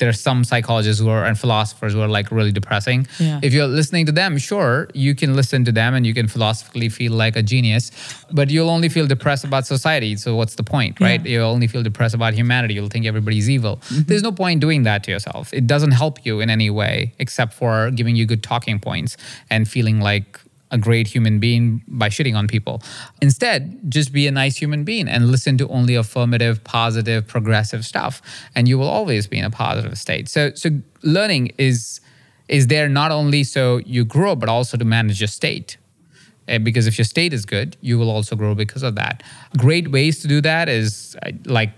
[0.00, 3.06] there are some psychologists who are and philosophers who are like really depressing.
[3.18, 3.38] Yeah.
[3.42, 6.88] If you're listening to them, sure, you can listen to them and you can philosophically
[6.88, 7.92] feel like a genius,
[8.32, 10.16] but you'll only feel depressed about society.
[10.16, 11.24] So what's the point, right?
[11.24, 11.32] Yeah.
[11.32, 12.74] You'll only feel depressed about humanity.
[12.74, 13.76] You'll think everybody's evil.
[13.76, 14.02] Mm-hmm.
[14.08, 15.52] There's no point doing that to yourself.
[15.52, 19.18] It doesn't help you in any way except for giving you good talking points
[19.50, 22.82] and feeling like a great human being by shitting on people.
[23.20, 28.22] Instead, just be a nice human being and listen to only affirmative, positive, progressive stuff,
[28.54, 30.28] and you will always be in a positive state.
[30.28, 30.70] So, so
[31.02, 32.00] learning is
[32.48, 35.76] is there not only so you grow, but also to manage your state.
[36.48, 39.22] Eh, because if your state is good, you will also grow because of that.
[39.56, 41.70] Great ways to do that is like,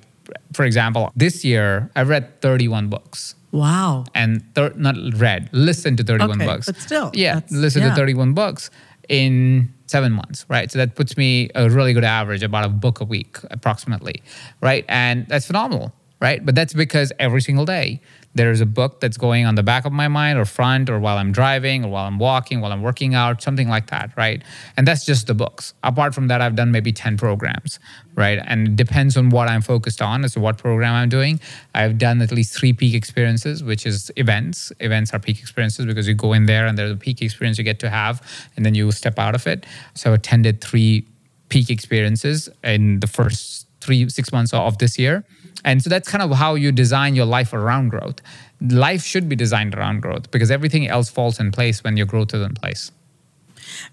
[0.54, 3.34] for example, this year I've read 31 books.
[3.52, 4.06] Wow.
[4.14, 6.66] And thir- not read, listen to 31 okay, books.
[6.66, 7.10] But still.
[7.14, 7.90] Yeah, listen yeah.
[7.90, 8.70] to 31 books
[9.08, 10.70] in seven months, right?
[10.70, 14.22] So that puts me a really good average, about a book a week approximately,
[14.62, 14.86] right?
[14.88, 16.46] And that's phenomenal, right?
[16.46, 18.00] But that's because every single day
[18.34, 21.18] there's a book that's going on the back of my mind or front or while
[21.18, 24.40] I'm driving or while I'm walking, while I'm working out, something like that, right?
[24.76, 25.74] And that's just the books.
[25.82, 27.80] Apart from that, I've done maybe 10 programs,
[28.14, 28.38] right?
[28.46, 31.40] And it depends on what I'm focused on as to what program I'm doing.
[31.74, 34.72] I've done at least three peak experiences, which is events.
[34.78, 37.64] Events are peak experiences because you go in there and there's a peak experience you
[37.64, 38.22] get to have
[38.56, 39.66] and then you step out of it.
[39.94, 41.04] So I attended three
[41.48, 45.24] peak experiences in the first three, six months of this year
[45.64, 48.20] and so that's kind of how you design your life around growth.
[48.60, 52.34] Life should be designed around growth because everything else falls in place when your growth
[52.34, 52.90] is in place.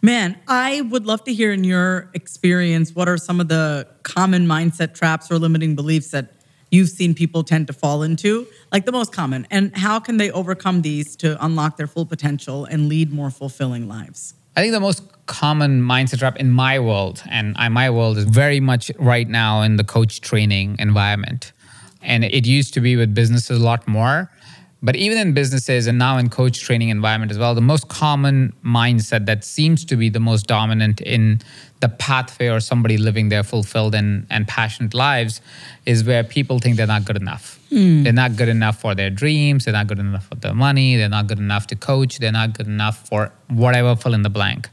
[0.02, 4.45] Man, I would love to hear in your experience what are some of the common
[4.45, 6.34] mindset traps or limiting beliefs that
[6.72, 10.30] you've seen people tend to fall into, like the most common, and how can they
[10.32, 14.36] overcome these to unlock their full potential and lead more fulfilling lives?
[14.60, 18.60] I think the most common mindset trap in my world, and my world is very
[18.60, 21.54] much right now in the coach training environment.
[22.02, 24.30] And it used to be with businesses a lot more
[24.82, 28.54] But even in businesses and now in coach training environment as well, the most common
[28.63, 31.42] mindset that seems to be the most dominant in
[31.82, 35.42] the pathway or somebody living their fulfilled and, and passionate lives
[35.86, 37.60] is where people think they're not good enough.
[37.72, 38.04] Mm.
[38.04, 39.65] They're not good enough for their dreams.
[39.65, 40.96] They're not good enough for their money.
[40.96, 42.20] They're not good enough to coach.
[42.20, 44.70] They're not good enough for whatever, fill in the blank.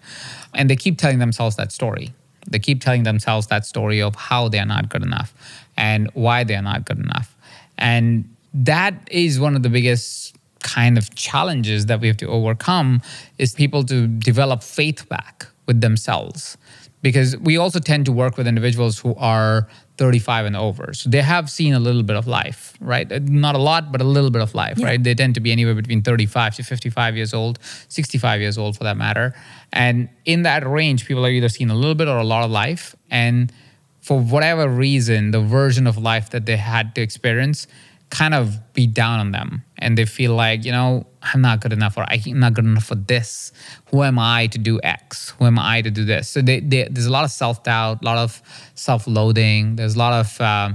[0.54, 2.14] And they keep telling themselves that story.
[2.48, 5.34] They keep telling themselves that story of how they're not good enough
[5.76, 7.36] and why they're not good enough.
[7.76, 13.02] And that is one of the biggest kind of challenges that we have to overcome
[13.38, 16.56] is people to develop faith back with themselves.
[17.02, 20.92] Because we also tend to work with individuals who are 35 and over.
[20.92, 23.10] So they have seen a little bit of life right?
[23.10, 24.86] Uh, not a lot but a little bit of life yeah.
[24.86, 25.02] right?
[25.02, 28.84] They tend to be anywhere between 35 to 55 years old 65 years old for
[28.84, 29.34] that matter.
[29.72, 32.50] And in that range people are either seen a little bit or a lot of
[32.50, 32.96] life.
[33.10, 33.52] And
[34.00, 37.66] for whatever reason the version of life that they had to experience
[38.10, 39.62] kind of be down on them.
[39.78, 42.84] And they feel like you know i'm not good enough or i'm not good enough
[42.84, 43.52] for this.
[43.90, 45.30] Who am i to do x?
[45.38, 46.28] Who am i to do this?
[46.28, 48.42] So they, they, there's a lot of self-doubt a lot of
[48.74, 49.76] self-loathing.
[49.76, 50.70] There's a lot of uh,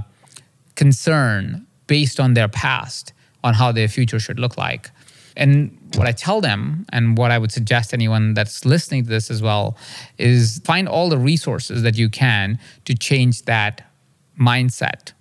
[0.74, 3.12] concern based on their past
[3.44, 4.90] on how their future should look like.
[5.36, 9.30] And what i tell them and what i would suggest anyone that's listening to this
[9.30, 9.76] as well
[10.18, 13.90] is find all the resources that you can to change that
[14.38, 15.12] mindset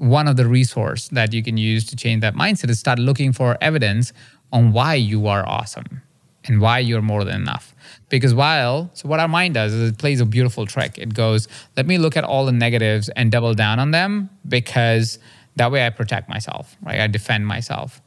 [0.00, 3.34] one of the resource that you can use to change that mindset is start looking
[3.34, 4.14] for evidence
[4.50, 6.00] on why you are awesome
[6.46, 7.74] and why you're more than enough.
[8.08, 10.96] Because while, so what our mind does is it plays a beautiful trick.
[10.96, 15.18] It goes, let me look at all the negatives and double down on them because
[15.56, 17.00] that way I protect myself, right?
[17.00, 18.00] I defend myself.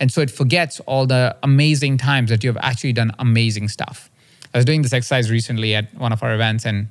[0.00, 4.10] And so it forgets all the amazing times that you have actually done amazing stuff.
[4.54, 6.88] I was doing this exercise recently at one of our events and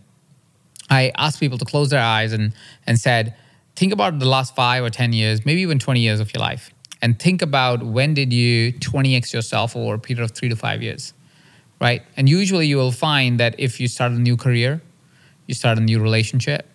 [0.91, 2.53] I asked people to close their eyes and,
[2.85, 3.35] and said,
[3.75, 6.71] think about the last five or 10 years, maybe even 20 years of your life,
[7.01, 10.81] and think about when did you 20x yourself over a period of three to five
[10.81, 11.13] years,
[11.81, 12.01] right?
[12.15, 14.81] And usually you will find that if you start a new career,
[15.47, 16.65] you start a new relationship,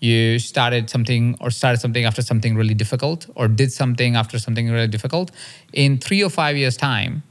[0.00, 4.68] you started something or started something after something really difficult or did something after something
[4.68, 5.30] really difficult,
[5.72, 7.22] in three or five years' time,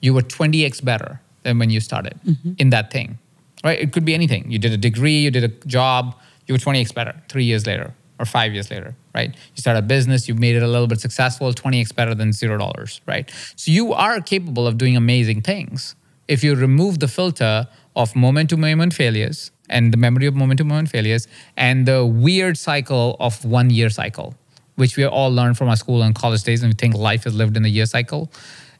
[0.00, 2.52] you were 20x better than when you started mm-hmm.
[2.58, 3.18] in that thing,
[3.62, 3.78] right?
[3.78, 4.50] It could be anything.
[4.50, 7.92] You did a degree, you did a job, you were 20x better three years later
[8.18, 9.34] or five years later, right?
[9.54, 12.58] You start a business, you've made it a little bit successful, 20x better than zero
[12.58, 13.30] dollars, right?
[13.56, 15.94] So you are capable of doing amazing things
[16.28, 20.58] if you remove the filter of moment to moment failures and the memory of moment
[20.58, 21.26] to moment failures
[21.56, 24.34] and the weird cycle of one year cycle,
[24.76, 27.34] which we all learned from our school and college days, and we think life is
[27.34, 28.30] lived in a year cycle.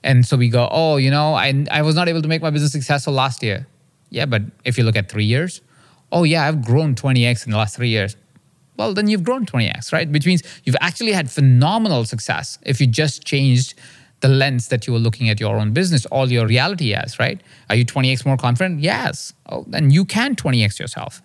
[0.05, 2.51] And so we go, oh, you know, I, I was not able to make my
[2.51, 3.67] business successful last year.
[4.11, 5.61] Yeah, but if you look at three years,
[6.13, 8.17] oh, yeah, I've grown 20x in the last three years
[8.79, 10.09] well, then you've grown 20x, right?
[10.09, 13.75] Which means you've actually had phenomenal success if you just changed
[14.21, 17.41] the lens that you were looking at your own business, all your reality as, right?
[17.71, 18.81] Are you 20x more confident?
[18.81, 19.33] Yes.
[19.49, 21.23] Oh, then you can 20x yourself,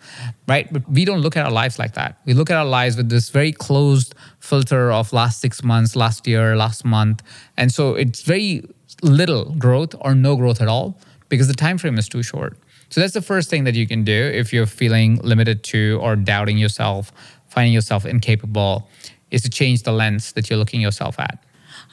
[0.48, 0.72] right?
[0.72, 2.20] But we don't look at our lives like that.
[2.26, 6.28] We look at our lives with this very closed filter of last six months, last
[6.28, 7.24] year, last month.
[7.58, 8.64] And so it's very
[9.02, 12.58] little growth or no growth at all because the time frame is too short.
[12.90, 16.16] So that's the first thing that you can do if you're feeling limited to or
[16.16, 17.12] doubting yourself
[17.54, 18.90] finding yourself incapable
[19.32, 21.44] is to change the lens that you're looking yourself at.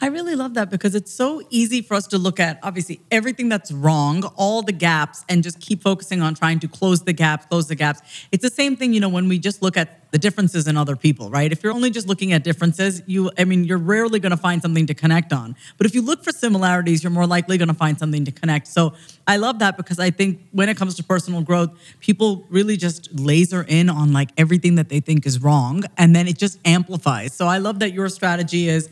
[0.03, 3.51] I really love that because it's so easy for us to look at obviously everything
[3.51, 7.45] that's wrong, all the gaps, and just keep focusing on trying to close the gaps,
[7.45, 8.01] close the gaps.
[8.33, 10.97] It's the same thing, you know, when we just look at the differences in other
[10.97, 11.53] people, right?
[11.53, 14.63] If you're only just looking at differences, you, I mean, you're rarely going to find
[14.63, 15.55] something to connect on.
[15.77, 18.69] But if you look for similarities, you're more likely going to find something to connect.
[18.69, 18.95] So
[19.27, 23.13] I love that because I think when it comes to personal growth, people really just
[23.21, 27.35] laser in on like everything that they think is wrong, and then it just amplifies.
[27.35, 28.89] So I love that your strategy is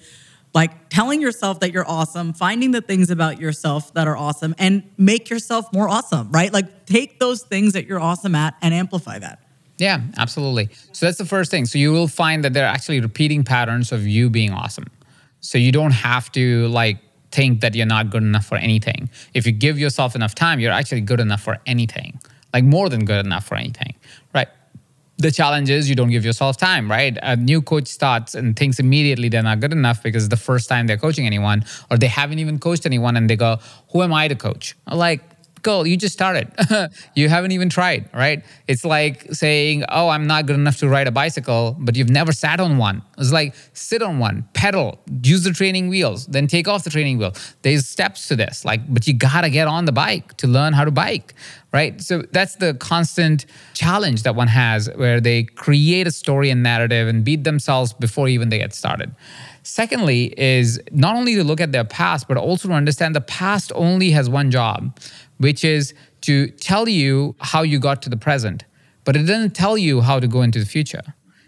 [0.55, 4.83] like telling yourself that you're awesome, finding the things about yourself that are awesome, and
[4.97, 6.53] make yourself more awesome, right?
[6.53, 9.41] Like take those things that you're awesome at and amplify that.
[9.79, 10.71] Yeah, absolutely.
[10.93, 11.65] So that's the first thing.
[11.67, 14.87] So you will find that there are actually repeating patterns of you being awesome.
[15.41, 16.99] So you don't have to like
[17.31, 19.09] think that you're not good enough for anything.
[19.35, 22.19] If you give yourself enough time, you're actually good enough for anything,
[22.53, 23.95] like more than good enough for anything,
[24.35, 24.49] right?
[25.19, 27.19] The challenge is you don't give yourself time, right?
[27.23, 30.87] A new coach starts and thinks immediately they're not good enough because the first time
[30.87, 33.59] they're coaching anyone or they haven't even coached anyone and they go,
[33.93, 34.77] Who am I to coach?
[34.91, 35.21] Like,
[35.63, 36.53] girl, you just started.
[37.15, 38.45] you haven't even tried, right?
[38.67, 42.33] It's like saying, oh, I'm not good enough to ride a bicycle, but you've never
[42.33, 43.03] sat on one.
[43.17, 47.19] It's like sit on one, pedal, use the training wheels, then take off the training
[47.19, 47.33] wheel.
[47.63, 50.85] There's steps to this, like, but you gotta get on the bike to learn how
[50.85, 51.35] to bike,
[51.73, 52.01] right?
[52.01, 57.09] So that's the constant challenge that one has where they create a story and narrative
[57.09, 59.15] and beat themselves before even they get started.
[59.69, 63.71] Secondly, is not only to look at their past, but also to understand the past
[63.75, 64.99] only has one job,
[65.39, 68.65] which is to tell you how you got to the present,
[69.05, 71.03] but it doesn't tell you how to go into the future.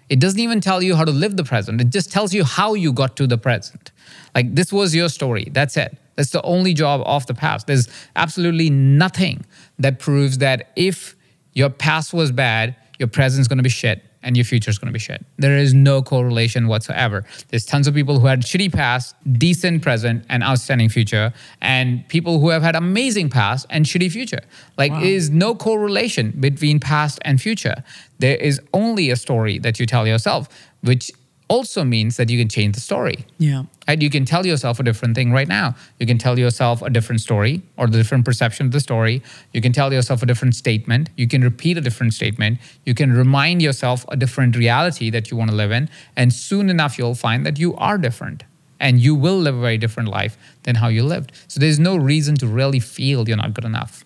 [0.08, 1.80] It doesn't even tell you how to live the present.
[1.80, 3.92] It just tells you how you got to the present.
[4.34, 5.48] Like this was your story.
[5.52, 5.96] That's it.
[6.16, 7.66] That's the only job of the past.
[7.66, 9.44] There's absolutely nothing
[9.78, 11.14] that proves that if
[11.52, 14.88] your past was bad, your present's going to be shit and your future is going
[14.88, 15.24] to be shit.
[15.38, 17.24] There is no correlation whatsoever.
[17.48, 22.40] There's tons of people who had shitty past, decent present, and outstanding future, and people
[22.40, 24.40] who have had amazing past and shitty future.
[24.76, 25.02] Like, wow.
[25.02, 27.82] is no correlation between past and future.
[28.18, 30.48] There is only a story that you tell yourself,
[30.82, 31.10] which
[31.50, 33.26] also means that you can change the story.
[33.38, 33.64] Yeah.
[33.88, 35.74] And you can tell yourself a different thing right now.
[35.98, 39.20] You can tell yourself a different story or the different perception of the story.
[39.52, 41.10] You can tell yourself a different statement.
[41.16, 42.58] You can repeat a different statement.
[42.86, 45.90] You can remind yourself a different reality that you want to live in.
[46.16, 48.44] And soon enough, you'll find that you are different
[48.78, 51.32] and you will live a very different life than how you lived.
[51.48, 54.04] So there's no reason to really feel you're not good enough.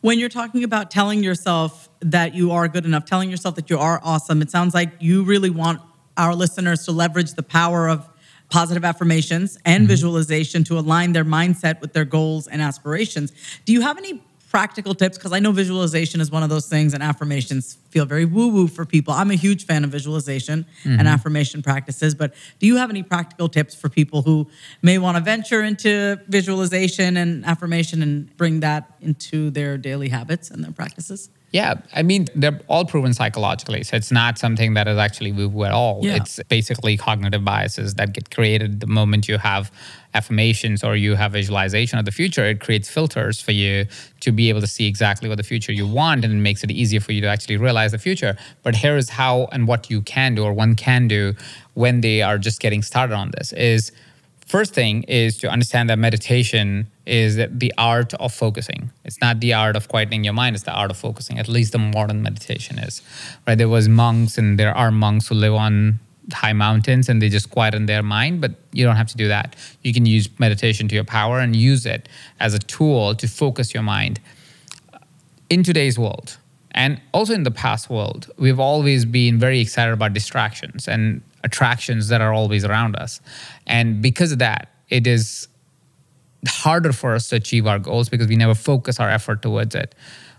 [0.00, 3.78] When you're talking about telling yourself that you are good enough, telling yourself that you
[3.78, 5.80] are awesome, it sounds like you really want
[6.16, 8.08] our listeners to leverage the power of
[8.48, 9.88] positive affirmations and mm-hmm.
[9.88, 13.32] visualization to align their mindset with their goals and aspirations.
[13.64, 15.18] Do you have any practical tips?
[15.18, 18.68] Because I know visualization is one of those things, and affirmations feel very woo woo
[18.68, 19.12] for people.
[19.12, 20.98] I'm a huge fan of visualization mm-hmm.
[20.98, 24.46] and affirmation practices, but do you have any practical tips for people who
[24.82, 30.50] may want to venture into visualization and affirmation and bring that into their daily habits
[30.50, 31.30] and their practices?
[31.56, 33.82] Yeah, I mean, they're all proven psychologically.
[33.82, 36.00] So it's not something that is actually woo at all.
[36.02, 36.16] Yeah.
[36.16, 39.72] It's basically cognitive biases that get created the moment you have
[40.12, 42.44] affirmations or you have visualization of the future.
[42.44, 43.86] It creates filters for you
[44.20, 46.70] to be able to see exactly what the future you want and it makes it
[46.70, 48.36] easier for you to actually realize the future.
[48.62, 51.34] But here is how and what you can do or one can do
[51.72, 53.92] when they are just getting started on this is
[54.46, 58.92] First thing is to understand that meditation is the art of focusing.
[59.04, 61.40] It's not the art of quietening your mind, it's the art of focusing.
[61.40, 63.02] At least the modern meditation is.
[63.44, 63.58] Right?
[63.58, 65.98] There was monks and there are monks who live on
[66.32, 69.56] high mountains and they just quieten their mind, but you don't have to do that.
[69.82, 73.74] You can use meditation to your power and use it as a tool to focus
[73.74, 74.20] your mind.
[75.50, 76.38] In today's world,
[76.70, 82.08] and also in the past world, we've always been very excited about distractions and attractions
[82.08, 83.20] that are always around us.
[83.66, 85.48] And because of that, it is
[86.46, 89.94] harder for us to achieve our goals because we never focus our effort towards it.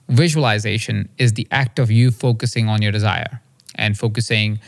[0.10, 3.41] Visualization is the act of you focusing on your desire
[3.76, 4.60] and focusing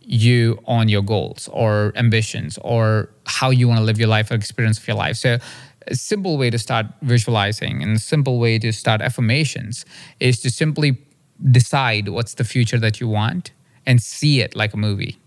[0.00, 4.34] you on your goals or ambitions or how you want to live your life or
[4.34, 5.16] experience of your life.
[5.16, 5.38] So
[5.88, 9.84] a simple way to start visualizing and a simple way to start affirmations
[10.20, 10.98] is to simply
[11.50, 13.52] decide what's the future that you want
[13.84, 15.18] and see it like a movie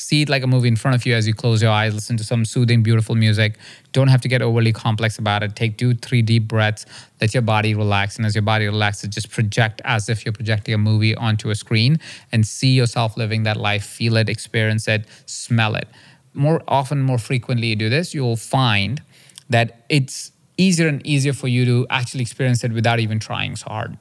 [0.00, 2.16] see it like a movie in front of you as you close your eyes, listen
[2.16, 3.58] to some soothing, beautiful music.
[3.92, 5.54] Don't have to get overly complex about it.
[5.54, 6.86] Take two, three deep breaths,
[7.20, 8.16] let your body relax.
[8.16, 11.54] And as your body relaxes, just project as if you're projecting a movie onto a
[11.54, 11.98] screen
[12.32, 15.88] and see yourself living that life, feel it, experience it, smell it.
[16.32, 19.02] More often, more frequently you do this, you'll find
[19.48, 23.68] that it's easier and easier for you to actually experience it without even trying so
[23.68, 23.98] hard,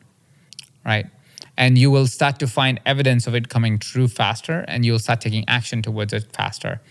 [0.85, 1.07] right?
[1.59, 5.19] And you will start to find evidence of it coming true faster and you'll start
[5.19, 6.81] taking action towards it faster.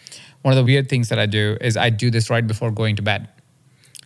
[0.42, 2.94] One of the weird things that i do is i do this right before going
[2.96, 3.28] to bed.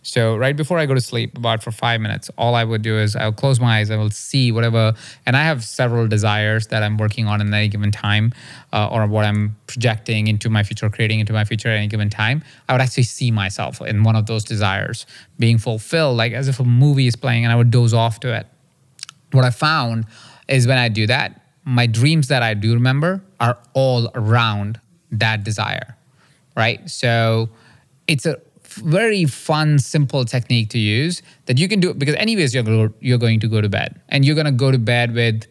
[0.05, 2.97] So right before i go to sleep about for five minutes all i would do
[2.97, 4.93] is i'll close my eyes i will see whatever
[5.25, 8.33] and i have several desires that i'm working on at any given time
[8.73, 12.09] uh, or what i'm projecting into my future creating into my future at any given
[12.09, 12.43] time.
[12.67, 15.05] I would actually see myself in one of those desires
[15.39, 18.35] being fulfilled like as if a movie is playing and i would doze off to
[18.35, 18.45] it.
[19.31, 20.05] What i found
[20.53, 24.79] is when I do that, my dreams that I do remember are all around
[25.11, 25.97] that desire,
[26.55, 26.87] right?
[26.89, 27.49] So
[28.07, 32.91] it's a very fun, simple technique to use that you can do because anyways you're
[32.99, 35.45] you're going to go to bed and you're going to go to bed with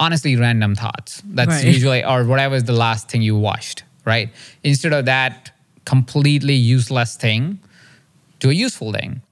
[0.00, 1.22] honestly random thoughts.
[1.24, 1.64] That's right.
[1.74, 4.30] usually or whatever is the last thing you watched, right?
[4.62, 5.52] Instead of that
[5.84, 7.60] completely useless thing,
[8.40, 9.22] do a useful thing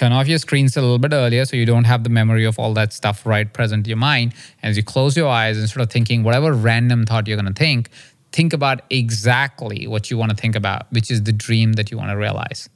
[0.00, 2.58] turn off your screens a little bit earlier so you don't have the memory of
[2.58, 4.32] all that stuff right present in your mind.
[4.62, 7.58] And as you close your eyes sort of thinking whatever random thought you're going to
[7.58, 7.90] think,
[8.32, 11.98] think about exactly what you want to think about, which is the dream that you
[11.98, 12.70] want to realize.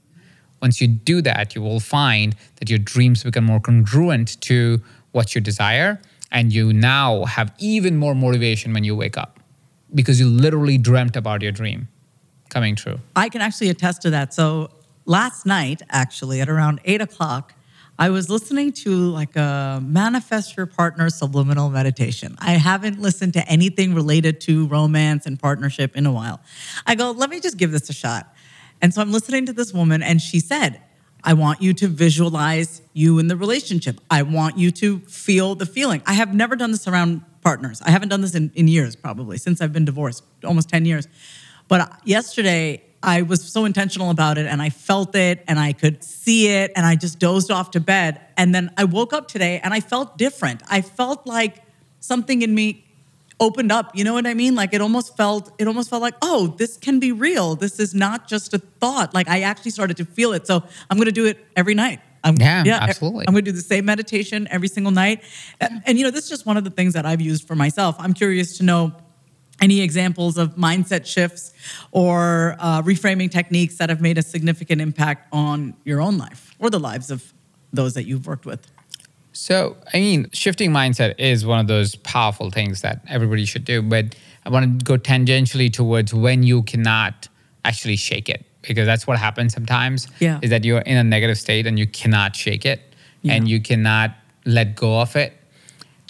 [0.61, 5.35] Once you do that, you will find that your dreams become more congruent to what
[5.35, 6.03] you desire.
[6.31, 9.41] And you now have even more motivation when you wake up
[9.95, 11.89] because you literally dreamt about your dream
[12.51, 13.01] coming true.
[13.17, 14.35] I can actually attest to that.
[14.35, 14.69] So
[15.05, 17.55] last night, actually, at around eight o'clock,
[17.99, 22.35] I was listening to like a manifest your partner subliminal meditation.
[22.41, 26.41] I haven't listened to anything related to romance and partnership in a while.
[26.87, 28.35] I go, let me just give this a shot.
[28.83, 30.83] And so I'm listening to this woman, and she said,
[31.23, 34.01] I want you to visualize you in the relationship.
[34.11, 36.03] I want you to feel the feeling.
[36.05, 37.81] I have never done this around partners.
[37.81, 41.09] I haven't done this in, in years, probably, since I've been divorced, almost 10 years.
[41.69, 45.73] But uh, yesterday, I was so intentional about it and I felt it and I
[45.73, 48.21] could see it and I just dozed off to bed.
[48.37, 50.63] And then I woke up today and I felt different.
[50.69, 51.63] I felt like
[52.01, 52.85] something in me
[53.41, 53.95] opened up.
[53.95, 54.55] You know what I mean?
[54.55, 57.57] Like it almost felt it almost felt like, "Oh, this can be real.
[57.57, 60.47] This is not just a thought." Like I actually started to feel it.
[60.47, 62.01] So, I'm going to do it every night.
[62.23, 63.27] I'm, yeah, yeah, absolutely.
[63.29, 65.23] I'm going to do the same meditation every single night.
[65.61, 67.55] And, and you know, this is just one of the things that I've used for
[67.55, 67.97] myself.
[67.99, 68.95] I'm curious to know
[69.65, 71.53] any examples of mindset shifts
[71.91, 76.69] or uh, reframing techniques that have made a significant impact on your own life or
[76.71, 77.33] the lives of
[77.73, 78.63] those that you've worked with?
[79.33, 83.83] So, I mean, shifting mindset is one of those powerful things that everybody should do.
[83.83, 84.15] But
[84.47, 87.29] I want to go tangentially towards when you cannot
[87.65, 90.07] actually shake it, because that's what happens sometimes.
[90.21, 90.39] Yeah.
[90.43, 92.81] Is that you're in a negative state and you cannot shake it
[93.23, 93.33] yeah.
[93.33, 94.11] and you cannot
[94.45, 95.33] let go of it.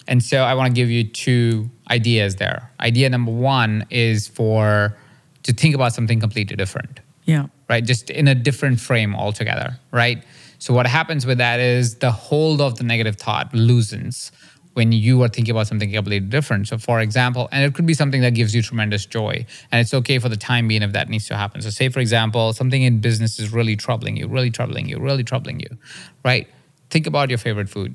[0.07, 2.71] And so I want to give you two ideas there.
[2.81, 4.97] Idea number one is for
[5.43, 7.01] to think about something completely different.
[7.25, 7.47] Yeah.
[7.69, 7.85] Right.
[7.85, 9.79] Just in a different frame altogether.
[9.91, 10.25] Right.
[10.59, 14.33] So what happens with that is the hold of the negative thought loosens
[14.75, 16.69] when you are thinking about something completely different.
[16.69, 19.95] So, for example, and it could be something that gives you tremendous joy, and it's
[19.95, 21.63] okay for the time being if that needs to happen.
[21.63, 25.23] So, say, for example, something in business is really troubling you, really troubling you, really
[25.23, 25.79] troubling you,
[26.25, 26.49] right?
[26.91, 27.95] Think about your favorite food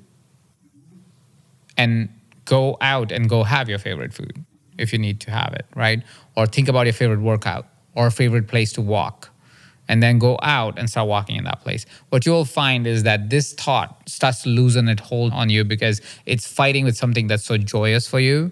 [1.80, 2.10] and
[2.50, 4.44] go out and go have your favorite food
[4.80, 6.02] if you need to have it, right?
[6.36, 9.30] Or think about your favorite workout or favorite place to walk
[9.88, 11.86] and then go out and start walking in that place.
[12.10, 16.02] What you'll find is that this thought starts to loosen its hold on you because
[16.26, 18.52] it's fighting with something that's so joyous for you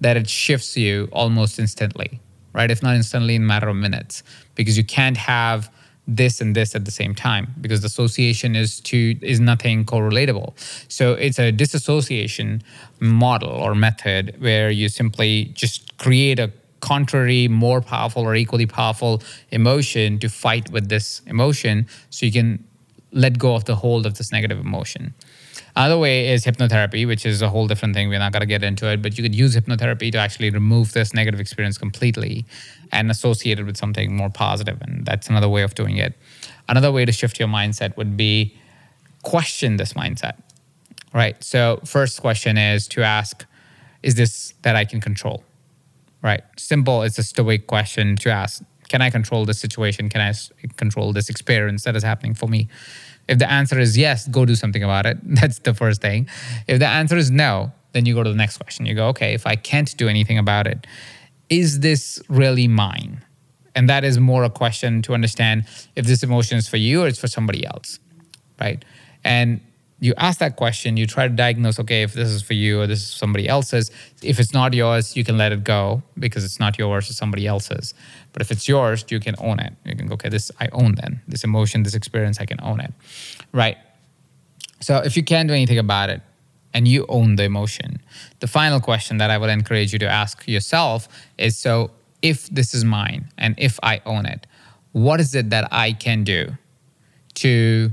[0.00, 2.20] that it shifts you almost instantly,
[2.52, 2.70] right?
[2.70, 4.24] If not instantly, in a matter of minutes,
[4.56, 5.70] because you can't have
[6.08, 10.54] this and this at the same time because the association is to is nothing correlatable.
[10.90, 12.62] So it's a disassociation
[12.98, 16.50] model or method where you simply just create a
[16.80, 22.64] contrary more powerful or equally powerful emotion to fight with this emotion so you can
[23.12, 25.14] let go of the hold of this negative emotion
[25.76, 28.08] Other way is hypnotherapy, which is a whole different thing.
[28.08, 30.92] We're not going to get into it, but you could use hypnotherapy to actually remove
[30.92, 32.46] this negative experience completely
[32.92, 34.80] and associate it with something more positive.
[34.82, 36.14] And that's another way of doing it.
[36.68, 38.56] Another way to shift your mindset would be
[39.22, 40.34] question this mindset,
[41.14, 41.42] right?
[41.42, 43.46] So, first question is to ask,
[44.02, 45.44] is this that I can control?
[46.22, 46.42] Right?
[46.56, 48.62] Simple, it's a stoic question to ask.
[48.88, 50.08] Can I control this situation?
[50.08, 50.32] Can I
[50.76, 52.68] control this experience that is happening for me?
[53.28, 55.18] If the answer is yes, go do something about it.
[55.22, 56.28] That's the first thing.
[56.66, 58.86] If the answer is no, then you go to the next question.
[58.86, 60.86] You go, okay, if I can't do anything about it,
[61.48, 63.24] is this really mine?
[63.74, 67.06] And that is more a question to understand if this emotion is for you or
[67.06, 68.00] it's for somebody else,
[68.60, 68.84] right?
[69.24, 69.60] And
[70.00, 72.86] you ask that question, you try to diagnose, okay, if this is for you or
[72.86, 73.90] this is somebody else's.
[74.22, 77.46] If it's not yours, you can let it go because it's not yours, it's somebody
[77.46, 77.94] else's.
[78.32, 79.72] But if it's yours, you can own it.
[79.84, 81.20] You can go, okay, this I own then.
[81.26, 82.92] This emotion, this experience, I can own it.
[83.52, 83.76] Right.
[84.80, 86.22] So if you can't do anything about it
[86.72, 88.00] and you own the emotion,
[88.38, 91.90] the final question that I would encourage you to ask yourself is so
[92.22, 94.46] if this is mine and if I own it,
[94.92, 96.56] what is it that I can do
[97.34, 97.90] to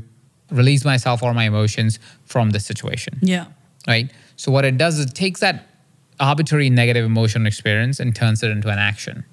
[0.56, 3.20] release myself or my emotions from the situation?
[3.22, 3.48] Yeah.
[3.88, 4.12] Right.
[4.36, 5.68] So what it does is it takes that
[6.20, 9.26] arbitrary negative emotional experience and turns it into an action.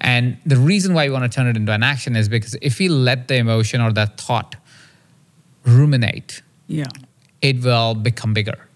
[0.00, 2.80] And the reason why you want to turn it into an action is because if
[2.80, 4.56] you let the emotion or that thought
[5.64, 6.88] ruminate, yeah,
[7.40, 8.68] it will become bigger.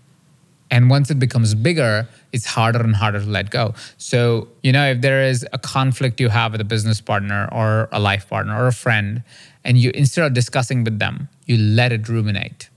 [0.70, 3.74] And once it becomes bigger, it's harder and harder to let go.
[3.98, 7.88] So, you know, if there is a conflict you have with a business partner or
[7.92, 9.22] a life partner or a friend,
[9.64, 12.68] and you instead of discussing with them, you let it ruminate,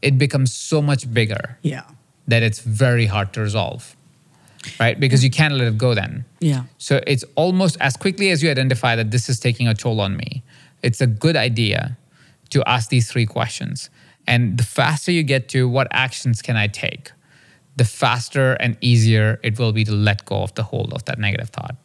[0.00, 1.58] it becomes so much bigger.
[1.62, 1.84] Yeah.
[2.26, 3.96] That it's very hard to resolve
[4.78, 4.98] right?
[4.98, 6.24] Because you can't let it go then.
[6.40, 6.64] Yeah.
[6.78, 10.16] So it's almost as quickly as you identify that this is taking a toll on
[10.16, 10.42] me,
[10.82, 11.96] it's a good idea
[12.50, 13.90] to ask these three questions.
[14.26, 17.12] And the faster you get to what actions can I take,
[17.76, 21.18] the faster and easier it will be to let go of the hold of that
[21.18, 21.76] negative thought.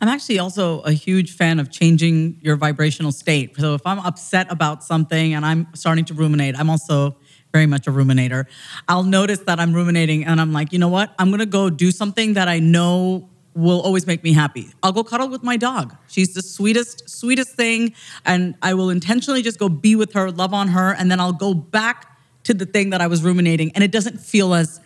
[0.00, 3.56] I'm actually also a huge fan of changing your vibrational state.
[3.56, 7.16] So if I'm upset about something and I'm starting to ruminate, I'm also
[7.52, 8.46] very much a ruminator.
[8.88, 11.14] I'll notice that I'm ruminating and I'm like, you know what?
[11.18, 14.70] I'm gonna go do something that I know will always make me happy.
[14.82, 15.94] I'll go cuddle with my dog.
[16.08, 17.94] She's the sweetest, sweetest thing.
[18.24, 21.32] And I will intentionally just go be with her, love on her, and then I'll
[21.32, 22.06] go back
[22.44, 23.72] to the thing that I was ruminating.
[23.74, 24.80] And it doesn't feel as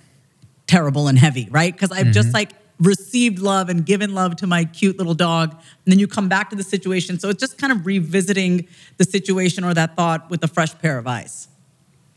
[0.67, 1.73] terrible and heavy, right?
[1.73, 2.13] Because I've mm-hmm.
[2.13, 2.51] just like
[2.81, 5.53] received love and given love to my cute little dog.
[5.53, 7.19] And then you come back to the situation.
[7.19, 8.67] So it's just kind of revisiting
[8.97, 11.49] the situation or that thought with a fresh pair of eyes.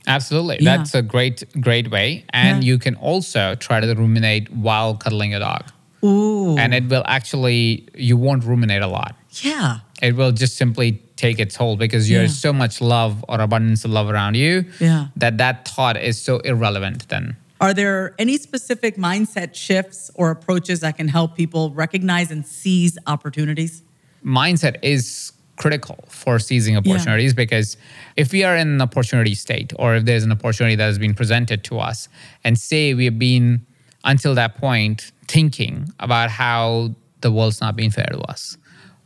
[0.07, 0.57] Absolutely.
[0.61, 0.77] Yeah.
[0.77, 2.25] That's a great, great way.
[2.29, 2.67] And yeah.
[2.67, 5.65] you can also try to ruminate while cuddling a dog.
[6.03, 6.57] Ooh.
[6.57, 9.15] And it will actually, you won't ruminate a lot.
[9.41, 9.79] Yeah.
[10.01, 12.27] It will just simply take its hold because you yeah.
[12.27, 15.07] so much love or abundance of love around you yeah.
[15.15, 17.35] that that thought is so irrelevant then.
[17.59, 22.97] Are there any specific mindset shifts or approaches that can help people recognize and seize
[23.07, 23.83] opportunities?
[24.23, 27.35] Mindset is critical for seizing opportunities yeah.
[27.35, 27.77] because
[28.15, 31.15] if we are in an opportunity state or if there's an opportunity that has been
[31.15, 32.07] presented to us
[32.43, 33.65] and say we have been
[34.03, 36.91] until that point thinking about how
[37.21, 38.55] the world's not being fair to us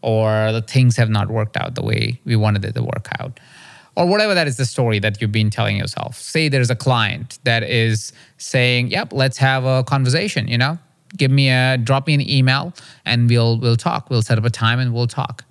[0.02, 3.40] or the things have not worked out the way we wanted it to work out
[3.96, 7.40] or whatever that is the story that you've been telling yourself say there's a client
[7.44, 10.78] that is saying yep let's have a conversation you know
[11.18, 12.74] give me a drop me an email
[13.06, 15.44] and we'll we'll talk we'll set up a time and we'll talk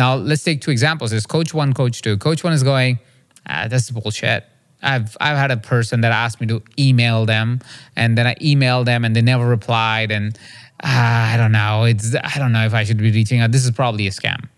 [0.00, 1.10] now, let's take two examples.
[1.10, 2.16] There's coach one, coach two.
[2.16, 2.98] Coach one is going,
[3.46, 4.44] ah, this is bullshit.
[4.82, 7.60] I've I've had a person that asked me to email them,
[7.96, 10.10] and then I emailed them, and they never replied.
[10.10, 10.38] And
[10.82, 11.84] uh, I don't know.
[11.84, 13.52] It's I don't know if I should be reaching out.
[13.52, 14.48] This is probably a scam,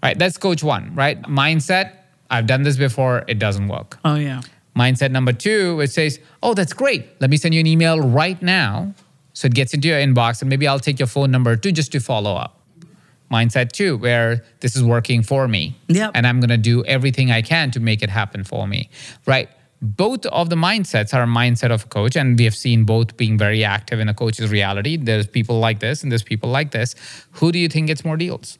[0.00, 0.16] right?
[0.16, 1.20] That's coach one, right?
[1.22, 1.96] Mindset.
[2.30, 3.24] I've done this before.
[3.28, 3.98] It doesn't work.
[4.04, 4.42] Oh yeah.
[4.76, 5.80] Mindset number two.
[5.80, 7.20] It says, oh, that's great.
[7.20, 8.94] Let me send you an email right now,
[9.32, 11.92] so it gets into your inbox, and maybe I'll take your phone number too, just
[11.92, 12.54] to follow up
[13.30, 15.76] mindset two, where this is working for me.
[15.88, 16.12] Yep.
[16.14, 18.88] And I'm going to do everything I can to make it happen for me.
[19.26, 19.50] Right.
[19.82, 23.16] Both of the mindsets are a mindset of a coach, and we have seen both
[23.16, 24.96] being very active in a coach's reality.
[24.96, 26.94] There's people like this, and there's people like this.
[27.32, 28.58] Who do you think gets more deals?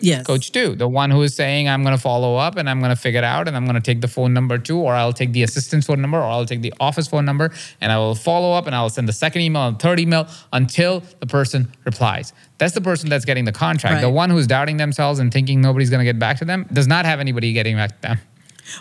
[0.00, 0.26] Yes.
[0.26, 2.94] Coach two, the one who is saying, I'm going to follow up and I'm going
[2.94, 5.12] to figure it out and I'm going to take the phone number too, or I'll
[5.12, 8.14] take the assistant's phone number, or I'll take the office phone number and I will
[8.14, 11.72] follow up and I will send the second email and third email until the person
[11.84, 12.32] replies.
[12.58, 13.94] That's the person that's getting the contract.
[13.94, 14.00] Right.
[14.00, 16.86] The one who's doubting themselves and thinking nobody's going to get back to them does
[16.86, 18.18] not have anybody getting back to them.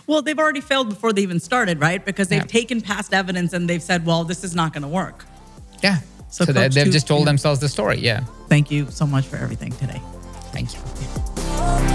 [0.06, 2.04] Well, they've already failed before they even started, right?
[2.04, 2.48] Because they've yeah.
[2.48, 5.26] taken past evidence and they've said, well, this is not going to work.
[5.82, 6.00] Yeah.
[6.30, 7.26] So, so they've two, just told yeah.
[7.26, 8.00] themselves the story.
[8.00, 8.26] Yeah.
[8.50, 10.02] Thank you so much for everything today.
[10.58, 10.74] Thank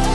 [0.06, 0.11] you.